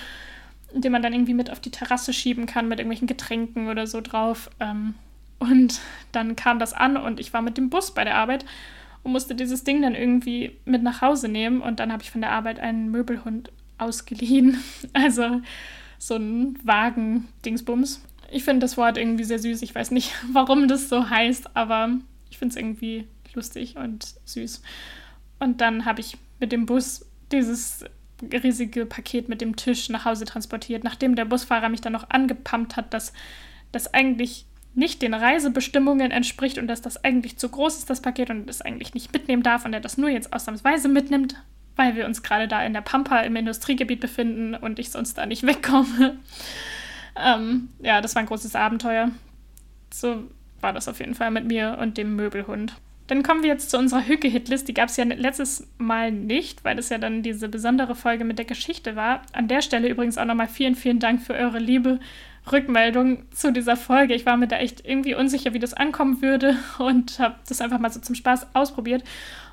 [0.74, 4.02] die man dann irgendwie mit auf die Terrasse schieben kann mit irgendwelchen Getränken oder so
[4.02, 4.50] drauf.
[4.60, 4.96] Ähm,
[5.42, 8.46] und dann kam das an und ich war mit dem Bus bei der Arbeit
[9.02, 11.62] und musste dieses Ding dann irgendwie mit nach Hause nehmen.
[11.62, 14.60] Und dann habe ich von der Arbeit einen Möbelhund ausgeliehen.
[14.94, 15.42] Also
[15.98, 18.04] so ein Wagen-Dingsbums.
[18.32, 19.64] Ich finde das Wort irgendwie sehr süß.
[19.64, 21.90] Ich weiß nicht, warum das so heißt, aber
[22.30, 24.62] ich finde es irgendwie lustig und süß.
[25.40, 27.84] Und dann habe ich mit dem Bus dieses
[28.22, 32.76] riesige Paket mit dem Tisch nach Hause transportiert, nachdem der Busfahrer mich dann noch angepumpt
[32.76, 33.12] hat, dass
[33.72, 38.30] das eigentlich nicht den Reisebestimmungen entspricht und dass das eigentlich zu groß ist, das Paket,
[38.30, 41.36] und es eigentlich nicht mitnehmen darf und er das nur jetzt ausnahmsweise mitnimmt,
[41.76, 45.26] weil wir uns gerade da in der Pampa im Industriegebiet befinden und ich sonst da
[45.26, 46.18] nicht wegkomme.
[47.22, 49.12] ähm, ja, das war ein großes Abenteuer.
[49.94, 50.24] So
[50.62, 52.76] war das auf jeden Fall mit mir und dem Möbelhund.
[53.08, 54.70] Dann kommen wir jetzt zu unserer Hücke-Hitlist.
[54.70, 58.38] Die gab es ja letztes Mal nicht, weil das ja dann diese besondere Folge mit
[58.38, 59.24] der Geschichte war.
[59.34, 62.00] An der Stelle übrigens auch nochmal vielen, vielen Dank für eure Liebe
[62.50, 64.14] Rückmeldung zu dieser Folge.
[64.14, 67.80] Ich war mir da echt irgendwie unsicher, wie das ankommen würde und habe das einfach
[67.80, 69.04] mal so zum Spaß ausprobiert.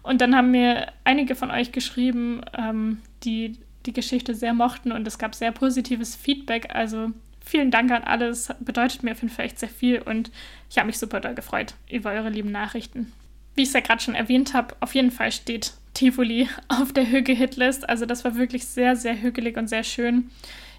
[0.03, 5.07] Und dann haben mir einige von euch geschrieben, ähm, die die Geschichte sehr mochten und
[5.07, 6.74] es gab sehr positives Feedback.
[6.74, 7.11] Also
[7.44, 8.53] vielen Dank an alles.
[8.61, 10.31] Bedeutet mir auf jeden Fall echt sehr viel und
[10.70, 13.12] ich habe mich super doll gefreut über eure lieben Nachrichten.
[13.55, 17.11] Wie ich es ja gerade schon erwähnt habe, auf jeden Fall steht Tivoli auf der
[17.11, 17.88] Hüge-Hitlist.
[17.88, 20.31] Also das war wirklich sehr, sehr hügelig und sehr schön.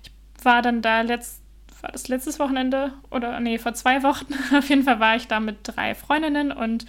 [0.03, 0.11] Ich
[0.43, 1.41] war dann da letzt,
[1.83, 4.27] war das letztes Wochenende oder nee, vor zwei Wochen.
[4.55, 6.85] Auf jeden Fall war ich da mit drei Freundinnen und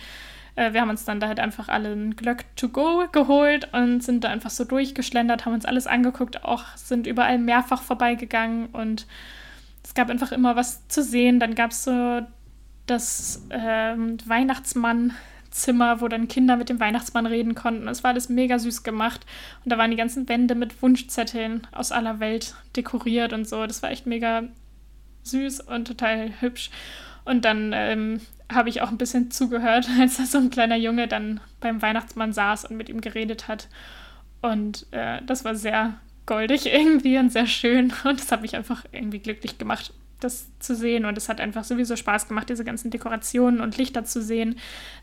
[0.57, 4.03] äh, wir haben uns dann da halt einfach alle ein Glöck to go geholt und
[4.03, 9.07] sind da einfach so durchgeschlendert, haben uns alles angeguckt, auch sind überall mehrfach vorbeigegangen und
[9.83, 11.41] es gab einfach immer was zu sehen.
[11.41, 12.21] Dann gab es so
[12.87, 15.15] das ähm, Weihnachtsmann
[15.51, 17.89] Zimmer, wo dann Kinder mit dem Weihnachtsmann reden konnten.
[17.89, 19.27] Es war alles mega süß gemacht.
[19.65, 23.67] Und da waren die ganzen Wände mit Wunschzetteln aus aller Welt dekoriert und so.
[23.67, 24.45] Das war echt mega
[25.31, 26.71] süß und total hübsch.
[27.25, 28.21] Und dann ähm,
[28.53, 32.33] habe ich auch ein bisschen zugehört, als da so ein kleiner Junge dann beim Weihnachtsmann
[32.33, 33.69] saß und mit ihm geredet hat.
[34.43, 35.95] Und äh, das war sehr
[36.27, 37.93] goldig irgendwie und sehr schön.
[38.05, 41.05] Und das hat mich einfach irgendwie glücklich gemacht, das zu sehen.
[41.05, 44.57] Und es hat einfach sowieso Spaß gemacht, diese ganzen Dekorationen und Lichter zu sehen.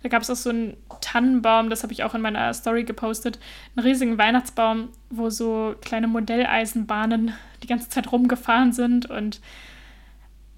[0.04, 3.40] Da gab es auch so einen Tannenbaum, das habe ich auch in meiner Story gepostet.
[3.76, 9.42] Einen riesigen Weihnachtsbaum, wo so kleine Modelleisenbahnen die ganze Zeit rumgefahren sind und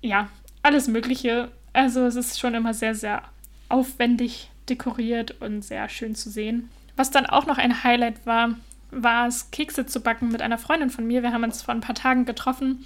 [0.02, 0.30] ja,
[0.64, 1.52] alles Mögliche.
[1.74, 3.24] Also es ist schon immer sehr, sehr
[3.70, 6.70] aufwendig dekoriert und sehr schön zu sehen.
[6.96, 8.56] Was dann auch noch ein Highlight war,
[8.92, 11.24] war es, Kekse zu backen mit einer Freundin von mir.
[11.24, 12.86] Wir haben uns vor ein paar Tagen getroffen,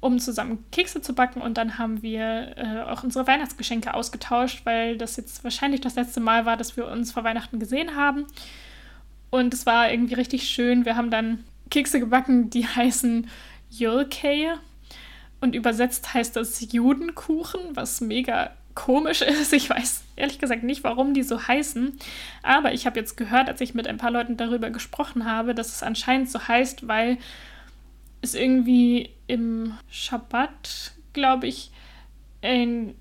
[0.00, 4.98] um zusammen Kekse zu backen und dann haben wir äh, auch unsere Weihnachtsgeschenke ausgetauscht, weil
[4.98, 8.26] das jetzt wahrscheinlich das letzte Mal war, dass wir uns vor Weihnachten gesehen haben.
[9.30, 10.84] Und es war irgendwie richtig schön.
[10.84, 13.28] Wir haben dann Kekse gebacken, die heißen
[13.70, 14.58] Yulkei
[15.42, 19.52] und übersetzt heißt das Judenkuchen, was mega komisch ist.
[19.52, 21.98] Ich weiß ehrlich gesagt nicht, warum die so heißen.
[22.42, 25.74] Aber ich habe jetzt gehört, als ich mit ein paar Leuten darüber gesprochen habe, dass
[25.74, 27.18] es anscheinend so heißt, weil
[28.20, 31.72] es irgendwie im Schabbat, glaube ich,
[32.40, 32.94] ein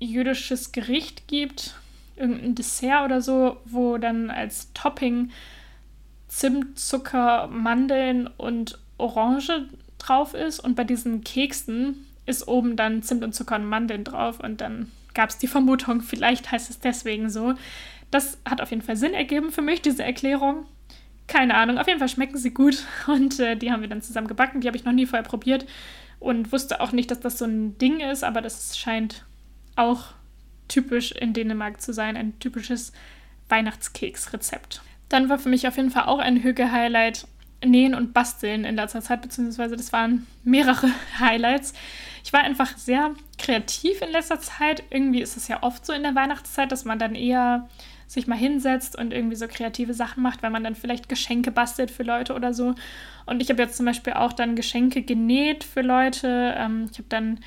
[0.00, 1.74] jüdisches Gericht gibt,
[2.16, 5.30] irgendein Dessert oder so, wo dann als Topping
[6.28, 9.68] Zimt, Zucker, Mandeln und Orange
[10.06, 10.60] drauf ist.
[10.60, 14.40] Und bei diesen Keksen ist oben dann Zimt und Zucker und Mandeln drauf.
[14.40, 17.54] Und dann gab es die Vermutung, vielleicht heißt es deswegen so.
[18.10, 20.66] Das hat auf jeden Fall Sinn ergeben für mich, diese Erklärung.
[21.26, 24.28] Keine Ahnung, auf jeden Fall schmecken sie gut und äh, die haben wir dann zusammen
[24.28, 24.60] gebacken.
[24.60, 25.66] Die habe ich noch nie vorher probiert
[26.20, 29.24] und wusste auch nicht, dass das so ein Ding ist, aber das scheint
[29.76, 30.06] auch
[30.68, 32.92] typisch in Dänemark zu sein, ein typisches
[33.48, 34.82] Weihnachtskeksrezept.
[35.08, 37.26] Dann war für mich auf jeden Fall auch ein Hüge-Highlight
[37.66, 41.72] Nähen und Basteln in letzter Zeit, beziehungsweise das waren mehrere Highlights.
[42.24, 44.82] Ich war einfach sehr kreativ in letzter Zeit.
[44.90, 47.68] Irgendwie ist es ja oft so in der Weihnachtszeit, dass man dann eher
[48.06, 51.90] sich mal hinsetzt und irgendwie so kreative Sachen macht, weil man dann vielleicht Geschenke bastelt
[51.90, 52.74] für Leute oder so.
[53.26, 56.54] Und ich habe jetzt zum Beispiel auch dann Geschenke genäht für Leute.
[56.56, 57.40] Ähm, ich habe dann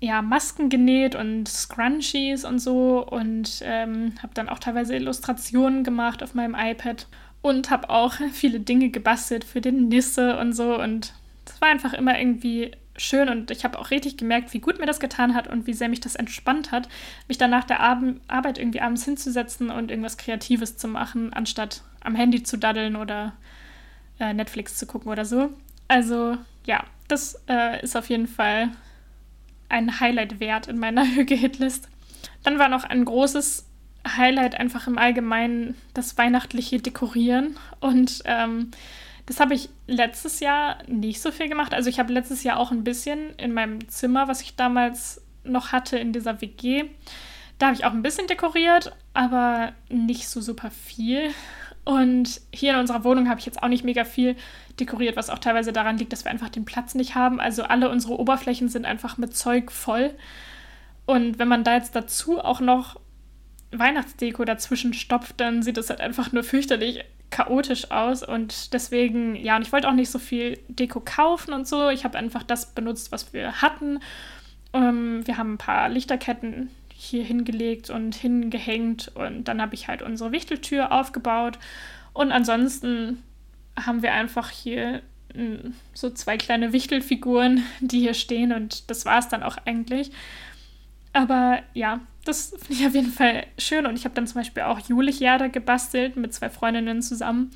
[0.00, 6.22] ja, Masken genäht und Scrunchies und so und ähm, habe dann auch teilweise Illustrationen gemacht
[6.22, 7.06] auf meinem iPad
[7.44, 10.80] und habe auch viele Dinge gebastelt für den Nisse und so.
[10.80, 11.12] Und
[11.44, 14.86] es war einfach immer irgendwie schön und ich habe auch richtig gemerkt, wie gut mir
[14.86, 16.88] das getan hat und wie sehr mich das entspannt hat,
[17.28, 21.82] mich dann nach der Ar Arbeit irgendwie abends hinzusetzen und irgendwas Kreatives zu machen, anstatt
[22.00, 23.34] am Handy zu daddeln oder
[24.20, 25.50] äh, Netflix zu gucken oder so.
[25.86, 28.70] Also ja, das äh, ist auf jeden Fall
[29.68, 31.88] ein Highlight wert in meiner Hüge-Hitlist.
[32.42, 33.66] Dann war noch ein großes
[34.06, 37.56] Highlight einfach im Allgemeinen das weihnachtliche Dekorieren.
[37.80, 38.70] Und ähm,
[39.26, 41.74] das habe ich letztes Jahr nicht so viel gemacht.
[41.74, 45.72] Also ich habe letztes Jahr auch ein bisschen in meinem Zimmer, was ich damals noch
[45.72, 46.84] hatte in dieser WG.
[47.58, 51.30] Da habe ich auch ein bisschen dekoriert, aber nicht so super viel.
[51.84, 54.36] Und hier in unserer Wohnung habe ich jetzt auch nicht mega viel
[54.80, 57.40] dekoriert, was auch teilweise daran liegt, dass wir einfach den Platz nicht haben.
[57.40, 60.14] Also alle unsere Oberflächen sind einfach mit Zeug voll.
[61.06, 62.98] Und wenn man da jetzt dazu auch noch
[63.78, 69.56] Weihnachtsdeko dazwischen stopft, dann sieht es halt einfach nur fürchterlich chaotisch aus und deswegen, ja,
[69.56, 71.88] und ich wollte auch nicht so viel Deko kaufen und so.
[71.88, 73.98] Ich habe einfach das benutzt, was wir hatten.
[74.72, 80.00] Ähm, wir haben ein paar Lichterketten hier hingelegt und hingehängt und dann habe ich halt
[80.00, 81.58] unsere Wichteltür aufgebaut
[82.12, 83.22] und ansonsten
[83.76, 85.02] haben wir einfach hier
[85.34, 90.12] hm, so zwei kleine Wichtelfiguren, die hier stehen und das war es dann auch eigentlich.
[91.12, 93.86] Aber ja, das finde ich auf jeden Fall schön.
[93.86, 97.50] Und ich habe dann zum Beispiel auch Julichjahre gebastelt mit zwei Freundinnen zusammen.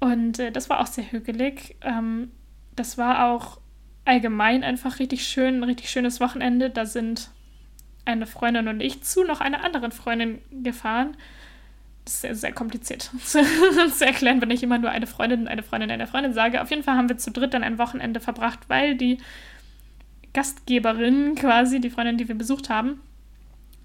[0.00, 1.76] Und äh, das war auch sehr hügelig.
[1.82, 2.30] Ähm,
[2.74, 3.60] das war auch
[4.04, 6.70] allgemein einfach richtig schön, ein richtig schönes Wochenende.
[6.70, 7.30] Da sind
[8.04, 11.16] eine Freundin und ich zu noch einer anderen Freundin gefahren.
[12.04, 15.90] Das ist sehr, sehr kompliziert zu erklären, wenn ich immer nur eine Freundin, eine Freundin,
[15.90, 16.62] eine Freundin sage.
[16.62, 19.18] Auf jeden Fall haben wir zu dritt dann ein Wochenende verbracht, weil die
[20.32, 23.00] Gastgeberin quasi, die Freundin, die wir besucht haben,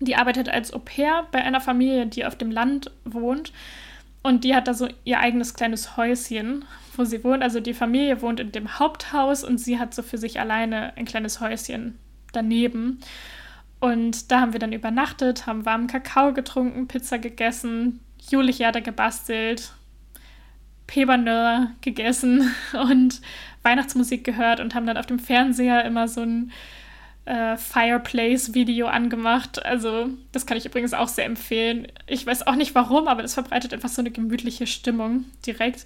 [0.01, 3.53] die arbeitet als Au pair bei einer Familie, die auf dem Land wohnt.
[4.23, 7.43] Und die hat da so ihr eigenes kleines Häuschen, wo sie wohnt.
[7.43, 11.05] Also die Familie wohnt in dem Haupthaus und sie hat so für sich alleine ein
[11.05, 11.97] kleines Häuschen
[12.33, 12.99] daneben.
[13.79, 19.73] Und da haben wir dann übernachtet, haben warmen Kakao getrunken, Pizza gegessen, Julichjahre gebastelt,
[20.85, 23.21] Pebernöhr gegessen und
[23.63, 26.51] Weihnachtsmusik gehört und haben dann auf dem Fernseher immer so ein
[27.25, 29.63] äh, Fireplace-Video angemacht.
[29.65, 31.87] Also, das kann ich übrigens auch sehr empfehlen.
[32.07, 35.85] Ich weiß auch nicht warum, aber das verbreitet einfach so eine gemütliche Stimmung direkt.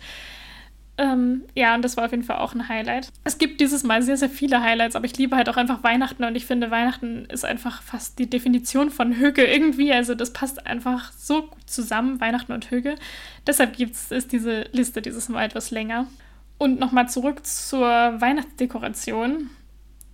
[0.98, 3.10] Ähm, ja, und das war auf jeden Fall auch ein Highlight.
[3.26, 6.24] Es gibt dieses Mal sehr, sehr viele Highlights, aber ich liebe halt auch einfach Weihnachten
[6.24, 9.92] und ich finde, Weihnachten ist einfach fast die Definition von Hüge irgendwie.
[9.92, 12.96] Also das passt einfach so gut zusammen, Weihnachten und Hüge.
[13.46, 16.08] Deshalb gibt's, ist diese Liste dieses Mal etwas länger.
[16.58, 19.50] Und nochmal zurück zur Weihnachtsdekoration.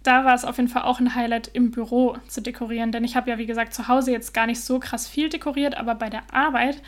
[0.03, 3.15] Da war es auf jeden Fall auch ein Highlight, im Büro zu dekorieren, denn ich
[3.15, 6.09] habe ja, wie gesagt, zu Hause jetzt gar nicht so krass viel dekoriert, aber bei
[6.09, 6.81] der Arbeit,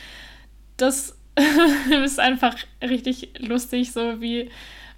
[0.77, 1.17] das
[2.03, 4.49] ist einfach richtig lustig, so wie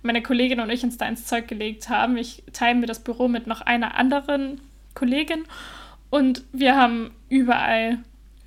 [0.01, 2.15] meine Kollegin und ich uns da ins Zeug gelegt haben.
[2.15, 4.61] Ich teile mir das Büro mit noch einer anderen
[4.93, 5.43] Kollegin
[6.09, 7.99] und wir haben überall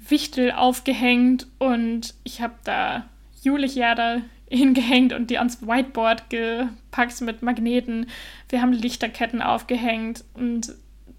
[0.09, 3.04] Wichtel aufgehängt und ich habe da
[3.42, 8.07] Julichjahre hingehängt und die ans Whiteboard gepackt mit Magneten.
[8.49, 10.75] Wir haben Lichterketten aufgehängt und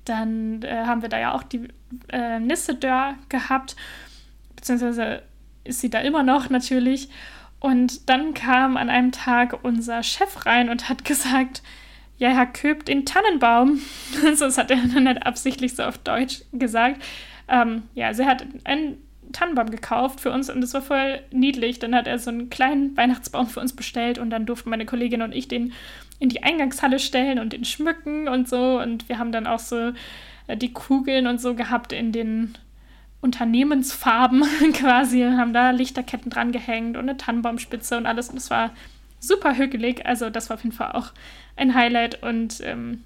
[0.06, 1.68] dann äh, haben wir da ja auch die
[2.10, 3.76] äh, Nissedör gehabt,
[4.56, 5.22] beziehungsweise
[5.63, 7.10] ist sie da immer noch natürlich.
[7.60, 11.62] Und dann kam an einem Tag unser Chef rein und hat gesagt,
[12.18, 13.82] ja, Herr Köp, den Tannenbaum.
[14.39, 17.02] das hat er dann nicht absichtlich so auf Deutsch gesagt.
[17.48, 18.98] Ähm, ja, also er hat einen
[19.32, 21.80] Tannenbaum gekauft für uns und das war voll niedlich.
[21.80, 25.22] Dann hat er so einen kleinen Weihnachtsbaum für uns bestellt und dann durften meine Kollegin
[25.22, 25.74] und ich den
[26.20, 28.80] in die Eingangshalle stellen und den schmücken und so.
[28.80, 29.94] Und wir haben dann auch so
[30.48, 32.58] äh, die Kugeln und so gehabt in den
[33.22, 38.30] Unternehmensfarben quasi, haben da Lichterketten dran gehängt und eine Tannenbaumspitze und alles.
[38.30, 38.72] Und es war
[39.20, 40.06] super hügelig.
[40.06, 41.12] Also das war auf jeden Fall auch
[41.56, 42.24] ein Highlight.
[42.24, 43.04] Und ähm,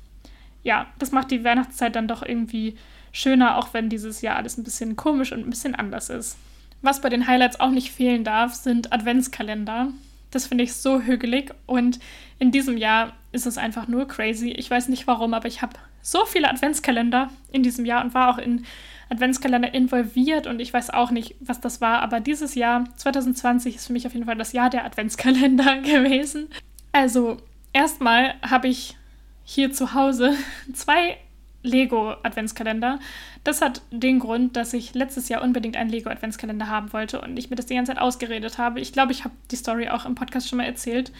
[0.64, 2.78] ja, das macht die Weihnachtszeit dann doch irgendwie
[3.14, 6.36] schöner, auch wenn dieses Jahr alles ein bisschen komisch und ein bisschen anders ist.
[6.82, 9.88] Was bei den Highlights auch nicht fehlen darf, sind Adventskalender.
[10.32, 12.00] Das finde ich so hügelig und
[12.40, 14.50] in diesem Jahr ist es einfach nur crazy.
[14.50, 18.34] Ich weiß nicht warum, aber ich habe so viele Adventskalender in diesem Jahr und war
[18.34, 18.66] auch in
[19.10, 23.88] Adventskalender involviert und ich weiß auch nicht, was das war, aber dieses Jahr, 2020, ist
[23.88, 26.50] für mich auf jeden Fall das Jahr der Adventskalender gewesen.
[26.92, 27.38] Also,
[27.74, 28.98] erstmal habe ich
[29.44, 30.34] hier zu Hause
[30.74, 31.18] zwei
[31.64, 33.00] Lego-Adventskalender.
[33.44, 37.50] Das hat den Grund, dass ich letztes Jahr unbedingt einen Lego-Adventskalender haben wollte und ich
[37.50, 38.80] mir das die ganze Zeit ausgeredet habe.
[38.80, 41.12] Ich glaube, ich habe die Story auch im Podcast schon mal erzählt.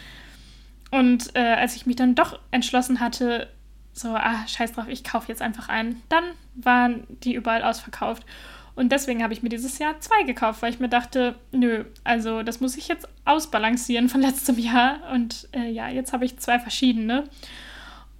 [0.90, 3.48] Und äh, als ich mich dann doch entschlossen hatte,
[3.92, 6.02] so, ah, scheiß drauf, ich kaufe jetzt einfach einen.
[6.08, 8.24] Dann waren die überall ausverkauft.
[8.76, 12.42] Und deswegen habe ich mir dieses Jahr zwei gekauft, weil ich mir dachte, nö, also
[12.42, 14.98] das muss ich jetzt ausbalancieren von letztem Jahr.
[15.12, 17.24] Und äh, ja, jetzt habe ich zwei verschiedene.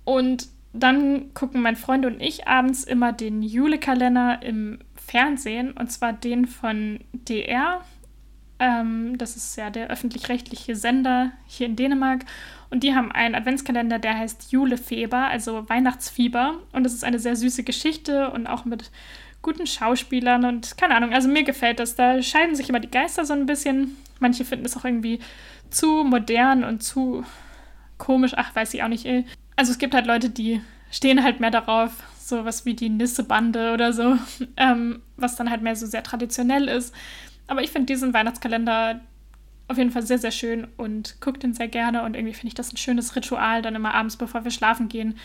[0.05, 5.73] Und dann gucken mein Freund und ich abends immer den Jule-Kalender im Fernsehen.
[5.73, 7.81] Und zwar den von DR.
[8.59, 12.25] Ähm, das ist ja der öffentlich-rechtliche Sender hier in Dänemark.
[12.71, 16.59] Und die haben einen Adventskalender, der heißt Julefeber, also Weihnachtsfieber.
[16.73, 18.91] Und es ist eine sehr süße Geschichte und auch mit
[19.43, 21.13] guten Schauspielern und keine Ahnung.
[21.13, 21.95] Also mir gefällt das.
[21.95, 23.97] Da scheiden sich immer die Geister so ein bisschen.
[24.19, 25.21] Manche finden es auch irgendwie
[25.71, 27.25] zu modern und zu
[27.99, 28.33] komisch.
[28.37, 29.07] Ach, weiß ich auch nicht.
[29.57, 33.93] Also es gibt halt Leute, die stehen halt mehr darauf, sowas wie die Nissebande oder
[33.93, 34.19] so,
[34.57, 36.95] ähm, was dann halt mehr so sehr traditionell ist.
[37.47, 39.01] Aber ich finde diesen Weihnachtskalender
[39.69, 42.03] auf jeden Fall sehr, sehr schön und gucke den sehr gerne.
[42.03, 45.17] Und irgendwie finde ich das ein schönes Ritual, dann immer abends, bevor wir schlafen gehen,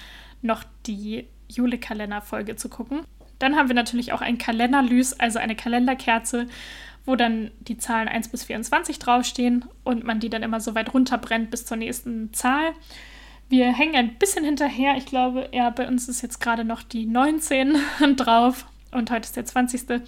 [0.42, 3.02] noch die Jule-Kalender-Folge zu gucken.
[3.40, 6.48] Dann haben wir natürlich auch ein Kalenderlys, also eine Kalenderkerze,
[7.06, 10.94] wo dann die Zahlen 1 bis 24 draufstehen und man die dann immer so weit
[10.94, 12.74] runterbrennt bis zur nächsten Zahl.
[13.50, 14.96] Wir hängen ein bisschen hinterher.
[14.96, 17.78] Ich glaube, ja, bei uns ist jetzt gerade noch die 19
[18.16, 20.02] drauf und heute ist der 20.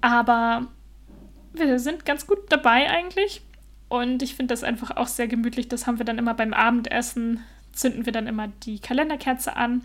[0.00, 0.66] Aber
[1.52, 3.42] wir sind ganz gut dabei eigentlich.
[3.88, 5.68] Und ich finde das einfach auch sehr gemütlich.
[5.68, 9.84] Das haben wir dann immer beim Abendessen, zünden wir dann immer die Kalenderkerze an.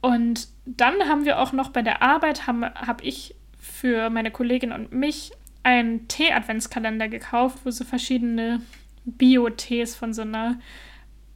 [0.00, 4.72] Und dann haben wir auch noch bei der Arbeit, habe hab ich für meine Kollegin
[4.72, 8.60] und mich einen Tee-Adventskalender gekauft, wo so verschiedene
[9.06, 10.58] Bio-Tees von so einer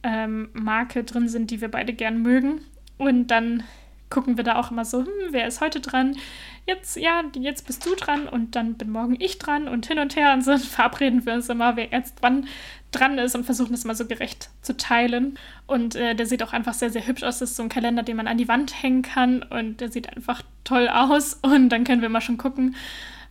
[0.03, 2.61] ähm, Marke drin sind, die wir beide gern mögen.
[2.97, 3.63] Und dann
[4.09, 6.17] gucken wir da auch immer so, hm, wer ist heute dran?
[6.65, 10.15] Jetzt, ja, jetzt bist du dran und dann bin morgen ich dran und hin und
[10.15, 12.47] her und so verabreden wir uns immer, wer jetzt wann
[12.91, 15.37] dran ist und versuchen das mal so gerecht zu teilen.
[15.67, 17.39] Und äh, der sieht auch einfach sehr, sehr hübsch aus.
[17.39, 20.15] Das ist so ein Kalender, den man an die Wand hängen kann und der sieht
[20.15, 22.75] einfach toll aus und dann können wir mal schon gucken,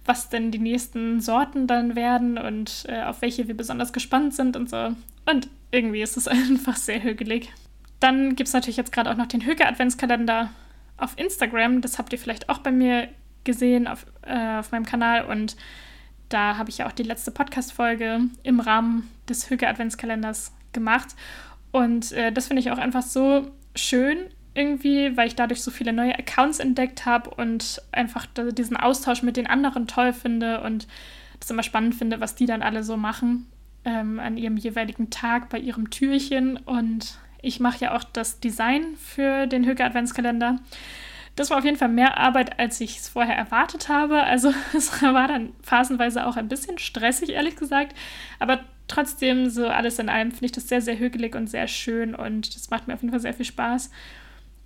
[0.04, 4.56] was denn die nächsten Sorten dann werden und äh, auf welche wir besonders gespannt sind
[4.56, 4.94] und so.
[5.28, 7.52] Und irgendwie ist es einfach sehr hügelig.
[8.00, 10.50] Dann gibt es natürlich jetzt gerade auch noch den Hüge-Adventskalender
[10.96, 11.80] auf Instagram.
[11.80, 13.08] Das habt ihr vielleicht auch bei mir
[13.44, 15.24] gesehen auf, äh, auf meinem Kanal.
[15.26, 15.56] Und
[16.28, 21.08] da habe ich ja auch die letzte Podcast-Folge im Rahmen des Hüge-Adventskalenders gemacht.
[21.72, 24.18] Und äh, das finde ich auch einfach so schön
[24.54, 29.36] irgendwie, weil ich dadurch so viele neue Accounts entdeckt habe und einfach diesen Austausch mit
[29.36, 30.88] den anderen toll finde und
[31.38, 33.46] das immer spannend finde, was die dann alle so machen.
[33.84, 36.56] Ähm, an ihrem jeweiligen Tag bei ihrem Türchen.
[36.56, 40.58] Und ich mache ja auch das Design für den Höke Adventskalender.
[41.36, 44.24] Das war auf jeden Fall mehr Arbeit, als ich es vorher erwartet habe.
[44.24, 47.96] Also es war dann phasenweise auch ein bisschen stressig, ehrlich gesagt.
[48.38, 52.14] Aber trotzdem, so alles in allem, finde ich das sehr, sehr hügelig und sehr schön
[52.14, 53.90] und das macht mir auf jeden Fall sehr viel Spaß.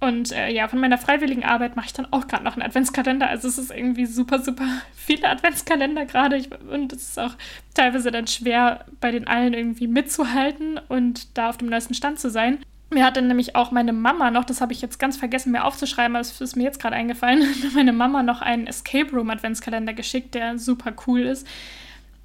[0.03, 3.28] Und äh, ja, von meiner freiwilligen Arbeit mache ich dann auch gerade noch einen Adventskalender.
[3.28, 6.42] Also es ist irgendwie super, super viele Adventskalender gerade.
[6.72, 7.36] Und es ist auch
[7.74, 12.30] teilweise dann schwer, bei den allen irgendwie mitzuhalten und da auf dem neuesten Stand zu
[12.30, 12.59] sein.
[12.90, 15.64] Mir hat dann nämlich auch meine Mama noch, das habe ich jetzt ganz vergessen, mir
[15.64, 19.94] aufzuschreiben, aber es ist mir jetzt gerade eingefallen, meine Mama noch einen Escape Room Adventskalender
[19.94, 21.46] geschickt, der super cool ist.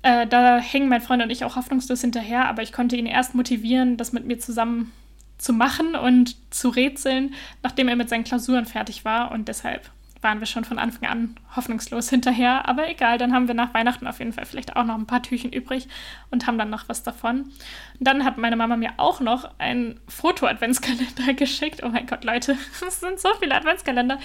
[0.02, 3.36] Äh, da hängen mein Freund und ich auch hoffnungslos hinterher, aber ich konnte ihn erst
[3.36, 4.92] motivieren, das mit mir zusammen
[5.38, 7.34] zu machen und zu rätseln,
[7.64, 9.32] nachdem er mit seinen Klausuren fertig war.
[9.32, 9.90] Und deshalb
[10.22, 12.68] waren wir schon von Anfang an hoffnungslos hinterher.
[12.68, 15.22] Aber egal, dann haben wir nach Weihnachten auf jeden Fall vielleicht auch noch ein paar
[15.22, 15.88] Türchen übrig
[16.32, 17.42] und haben dann noch was davon.
[17.42, 17.54] Und
[18.00, 21.82] dann hat meine Mama mir auch noch einen Foto-Adventskalender geschickt.
[21.84, 24.20] Oh mein Gott, Leute, das sind so viele Adventskalender.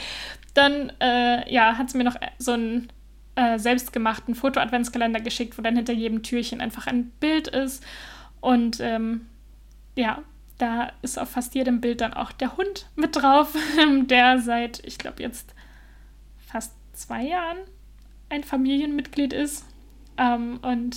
[0.55, 2.89] Dann äh, ja, hat sie mir noch so einen
[3.35, 7.85] äh, selbstgemachten Foto-Adventskalender geschickt, wo dann hinter jedem Türchen einfach ein Bild ist.
[8.41, 9.27] Und ähm,
[9.95, 10.23] ja,
[10.63, 13.53] da ist auf fast jedem Bild dann auch der Hund mit drauf,
[14.03, 15.55] der seit, ich glaube, jetzt
[16.39, 17.59] fast zwei Jahren
[18.29, 19.67] ein Familienmitglied ist.
[20.17, 20.97] Ähm, und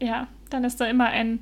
[0.00, 1.40] ja, dann ist da immer ein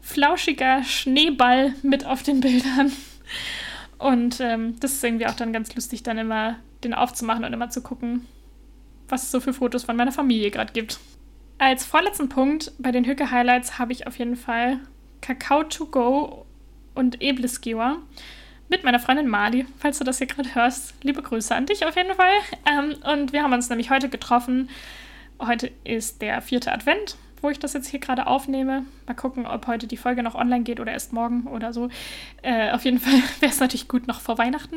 [0.00, 2.92] flauschiger Schneeball mit auf den Bildern.
[3.98, 7.70] Und ähm, das ist irgendwie auch dann ganz lustig, dann immer den aufzumachen und immer
[7.70, 8.26] zu gucken,
[9.08, 11.00] was es so für Fotos von meiner Familie gerade gibt.
[11.56, 14.80] Als vorletzten Punkt bei den Hücke-Highlights habe ich auf jeden Fall
[15.22, 16.45] Kakao to go
[16.96, 17.98] und Eblisgewer
[18.68, 20.94] mit meiner Freundin Mali, falls du das hier gerade hörst.
[21.02, 22.34] Liebe Grüße an dich auf jeden Fall.
[22.66, 24.68] Ähm, und wir haben uns nämlich heute getroffen.
[25.38, 28.84] Heute ist der vierte Advent, wo ich das jetzt hier gerade aufnehme.
[29.06, 31.90] Mal gucken, ob heute die Folge noch online geht oder erst morgen oder so.
[32.42, 34.76] Äh, auf jeden Fall wäre es natürlich gut noch vor Weihnachten.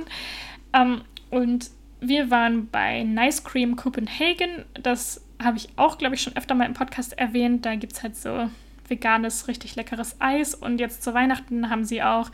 [0.73, 1.01] Ähm,
[1.31, 4.65] und wir waren bei Nice Cream Copenhagen.
[4.81, 7.65] Das habe ich auch, glaube ich, schon öfter mal im Podcast erwähnt.
[7.65, 8.49] Da gibt es halt so
[8.89, 10.55] veganes, richtig leckeres Eis.
[10.55, 12.31] Und jetzt zu Weihnachten haben sie auch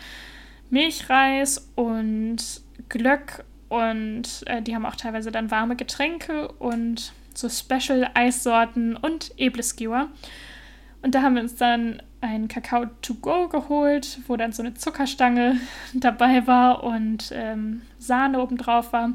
[0.70, 8.96] Milchreis und Glöck und äh, die haben auch teilweise dann warme Getränke und so Special-Eissorten
[8.96, 10.08] und Ebleskewer.
[11.02, 14.74] Und da haben wir uns dann ein Kakao to go geholt, wo dann so eine
[14.74, 15.60] Zuckerstange
[15.94, 19.14] dabei war und ähm, Sahne obendrauf war.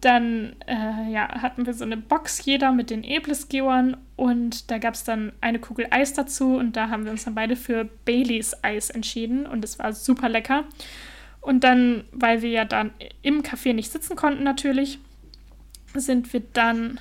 [0.00, 4.94] Dann äh, ja, hatten wir so eine Box jeder mit den Eblesgewern und da gab
[4.94, 8.56] es dann eine Kugel Eis dazu und da haben wir uns dann beide für Baileys
[8.62, 10.64] Eis entschieden und es war super lecker.
[11.42, 12.92] Und dann, weil wir ja dann
[13.22, 14.98] im Café nicht sitzen konnten natürlich,
[15.94, 16.98] sind wir dann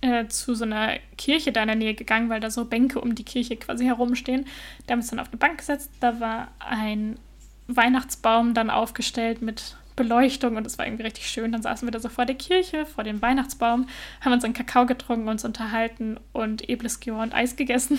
[0.00, 3.14] äh, zu so einer Kirche da in der Nähe gegangen, weil da so Bänke um
[3.14, 4.46] die Kirche quasi herumstehen.
[4.86, 5.90] Da haben wir uns dann auf eine Bank gesetzt.
[6.00, 7.18] Da war ein
[7.66, 11.52] Weihnachtsbaum dann aufgestellt mit Beleuchtung und es war irgendwie richtig schön.
[11.52, 13.86] Dann saßen wir da so vor der Kirche, vor dem Weihnachtsbaum,
[14.20, 17.98] haben uns einen Kakao getrunken, uns unterhalten und Ebleskio und Eis gegessen.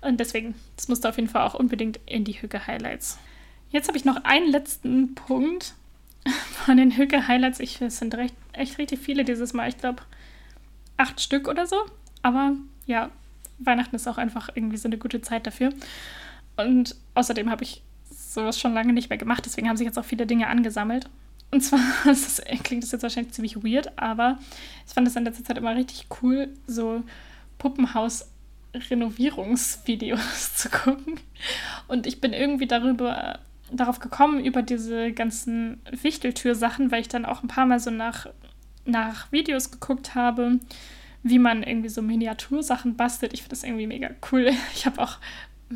[0.00, 3.18] Und deswegen, das musste auf jeden Fall auch unbedingt in die Hüge-Highlights.
[3.70, 5.74] Jetzt habe ich noch einen letzten Punkt
[6.52, 7.60] von den Hüge-Highlights.
[7.60, 9.68] Ich es sind recht, echt richtig viele dieses Mal.
[9.68, 10.02] Ich glaube,
[10.96, 11.76] acht Stück oder so.
[12.22, 12.52] Aber
[12.86, 13.10] ja,
[13.58, 15.70] Weihnachten ist auch einfach irgendwie so eine gute Zeit dafür.
[16.56, 17.82] Und außerdem habe ich
[18.34, 21.08] sowas schon lange nicht mehr gemacht, deswegen haben sich jetzt auch viele Dinge angesammelt.
[21.50, 24.38] Und zwar, das klingt das jetzt wahrscheinlich ziemlich weird, aber
[24.86, 27.02] ich fand es in letzter Zeit immer richtig cool, so
[27.58, 31.20] Puppenhaus-Renovierungsvideos zu gucken.
[31.88, 33.38] Und ich bin irgendwie darüber
[33.70, 38.26] darauf gekommen, über diese ganzen Wichteltür-Sachen, weil ich dann auch ein paar Mal so nach,
[38.84, 40.58] nach Videos geguckt habe,
[41.22, 43.32] wie man irgendwie so Miniatursachen bastelt.
[43.32, 44.50] Ich finde das irgendwie mega cool.
[44.74, 45.18] Ich habe auch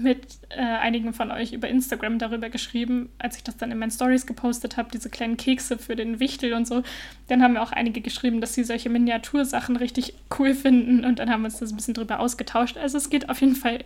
[0.03, 3.91] mit äh, einigen von euch über Instagram darüber geschrieben, als ich das dann in meinen
[3.91, 6.83] Stories gepostet habe, diese kleinen Kekse für den Wichtel und so.
[7.29, 11.31] Dann haben mir auch einige geschrieben, dass sie solche Miniatursachen richtig cool finden und dann
[11.31, 12.77] haben wir uns das ein bisschen drüber ausgetauscht.
[12.77, 13.85] Also es geht auf jeden Fall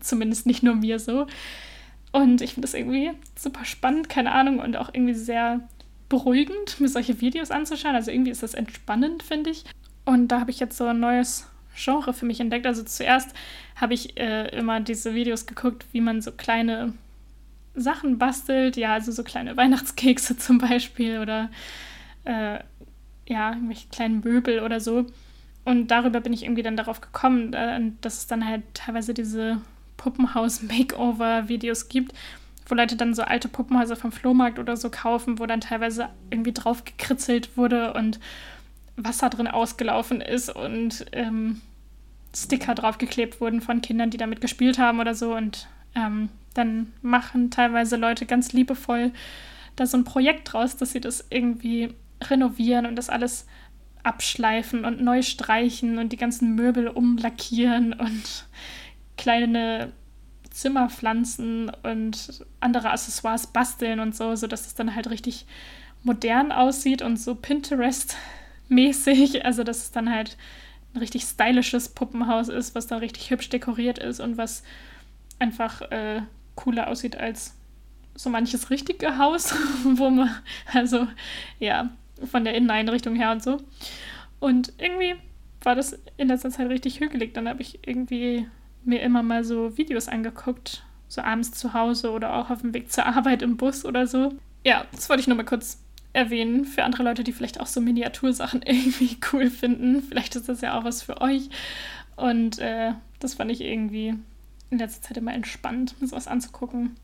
[0.00, 1.26] zumindest nicht nur mir so.
[2.12, 5.60] Und ich finde das irgendwie super spannend, keine Ahnung, und auch irgendwie sehr
[6.08, 7.94] beruhigend, mir solche Videos anzuschauen.
[7.94, 9.64] Also irgendwie ist das entspannend, finde ich.
[10.04, 11.46] Und da habe ich jetzt so ein neues
[11.78, 12.66] Genre für mich entdeckt.
[12.66, 13.34] Also zuerst
[13.76, 16.94] habe ich äh, immer diese Videos geguckt, wie man so kleine
[17.74, 18.76] Sachen bastelt.
[18.76, 21.50] Ja, also so kleine Weihnachtskekse zum Beispiel oder
[22.24, 22.58] äh,
[23.28, 25.06] ja, irgendwelche kleinen Möbel oder so.
[25.64, 29.60] Und darüber bin ich irgendwie dann darauf gekommen, äh, dass es dann halt teilweise diese
[29.98, 32.14] Puppenhaus-Makeover-Videos gibt,
[32.66, 36.52] wo Leute dann so alte Puppenhäuser vom Flohmarkt oder so kaufen, wo dann teilweise irgendwie
[36.52, 38.18] drauf gekritzelt wurde und
[38.96, 41.60] Wasser drin ausgelaufen ist und ähm,
[42.44, 45.34] Sticker draufgeklebt wurden von Kindern, die damit gespielt haben oder so.
[45.34, 49.12] Und ähm, dann machen teilweise Leute ganz liebevoll
[49.76, 53.46] da so ein Projekt draus, dass sie das irgendwie renovieren und das alles
[54.02, 58.46] abschleifen und neu streichen und die ganzen Möbel umlackieren und
[59.16, 59.92] kleine
[60.50, 65.46] Zimmerpflanzen und andere Accessoires basteln und so, sodass es dann halt richtig
[66.02, 69.44] modern aussieht und so Pinterest-mäßig.
[69.44, 70.36] Also, dass es dann halt
[70.98, 74.62] richtig stylisches Puppenhaus ist, was dann richtig hübsch dekoriert ist und was
[75.38, 76.22] einfach äh,
[76.54, 77.54] cooler aussieht als
[78.14, 80.30] so manches richtige Haus, wo man,
[80.72, 81.06] also
[81.58, 81.90] ja,
[82.24, 83.58] von der Inneneinrichtung her und so.
[84.40, 85.14] Und irgendwie
[85.62, 87.34] war das in letzter Zeit richtig hügelig.
[87.34, 88.48] Dann habe ich irgendwie
[88.84, 92.90] mir immer mal so Videos angeguckt, so abends zu Hause oder auch auf dem Weg
[92.90, 94.34] zur Arbeit im Bus oder so.
[94.64, 95.78] Ja, das wollte ich nur mal kurz
[96.12, 100.02] erwähnen für andere Leute, die vielleicht auch so Miniatursachen irgendwie cool finden.
[100.02, 101.48] Vielleicht ist das ja auch was für euch.
[102.16, 104.14] Und äh, das fand ich irgendwie
[104.70, 106.96] in letzter Zeit immer entspannt, mir sowas anzugucken.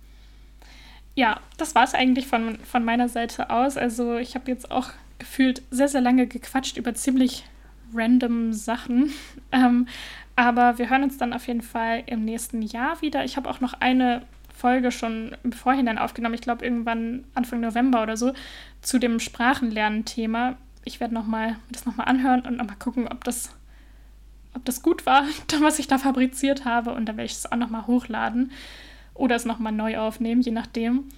[1.14, 3.76] Ja, das war es eigentlich von, von meiner Seite aus.
[3.76, 7.44] Also ich habe jetzt auch gefühlt sehr, sehr lange gequatscht über ziemlich
[7.92, 9.12] random Sachen.
[9.52, 9.86] Ähm,
[10.36, 13.24] aber wir hören uns dann auf jeden Fall im nächsten Jahr wieder.
[13.24, 14.22] Ich habe auch noch eine
[14.54, 18.32] Folge schon im Vorhinein aufgenommen, ich glaube irgendwann Anfang November oder so,
[18.80, 20.56] zu dem Sprachenlernen-Thema.
[20.84, 23.50] Ich werde noch mal, das nochmal anhören und nochmal gucken, ob das,
[24.54, 25.24] ob das gut war,
[25.60, 26.92] was ich da fabriziert habe.
[26.92, 28.52] Und dann werde ich es auch nochmal hochladen
[29.12, 31.08] oder es nochmal neu aufnehmen, je nachdem.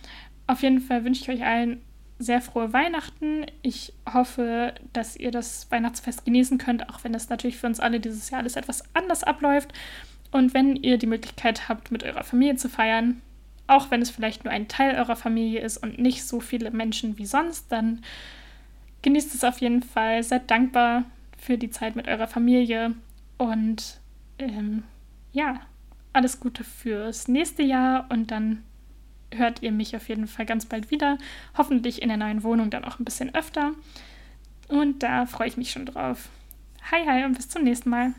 [0.47, 1.83] Auf jeden Fall wünsche ich euch allen
[2.19, 3.47] sehr frohe Weihnachten.
[3.63, 8.01] Ich hoffe, dass ihr das Weihnachtsfest genießen könnt, auch wenn es natürlich für uns alle
[8.01, 9.73] dieses Jahr alles etwas anders abläuft.
[10.31, 13.21] Und wenn ihr die Möglichkeit habt, mit eurer Familie zu feiern,
[13.67, 17.19] auch wenn es vielleicht nur ein Teil eurer Familie ist und nicht so viele Menschen
[17.19, 18.03] wie sonst, dann
[19.03, 20.23] genießt es auf jeden Fall.
[20.23, 21.05] Seid dankbar
[21.39, 22.95] für die Zeit mit eurer Familie
[23.39, 24.01] und
[24.39, 24.85] ähm,
[25.33, 25.61] ja,
[26.13, 28.63] alles Gute fürs nächste Jahr und dann
[29.33, 31.19] hört ihr mich auf jeden Fall ganz bald wieder.
[31.57, 33.73] Hoffentlich in der neuen Wohnung dann auch ein bisschen öfter.
[34.69, 36.29] Und da freue ich mich schon drauf.
[36.91, 38.15] Hi, hi und bis zum nächsten Mal.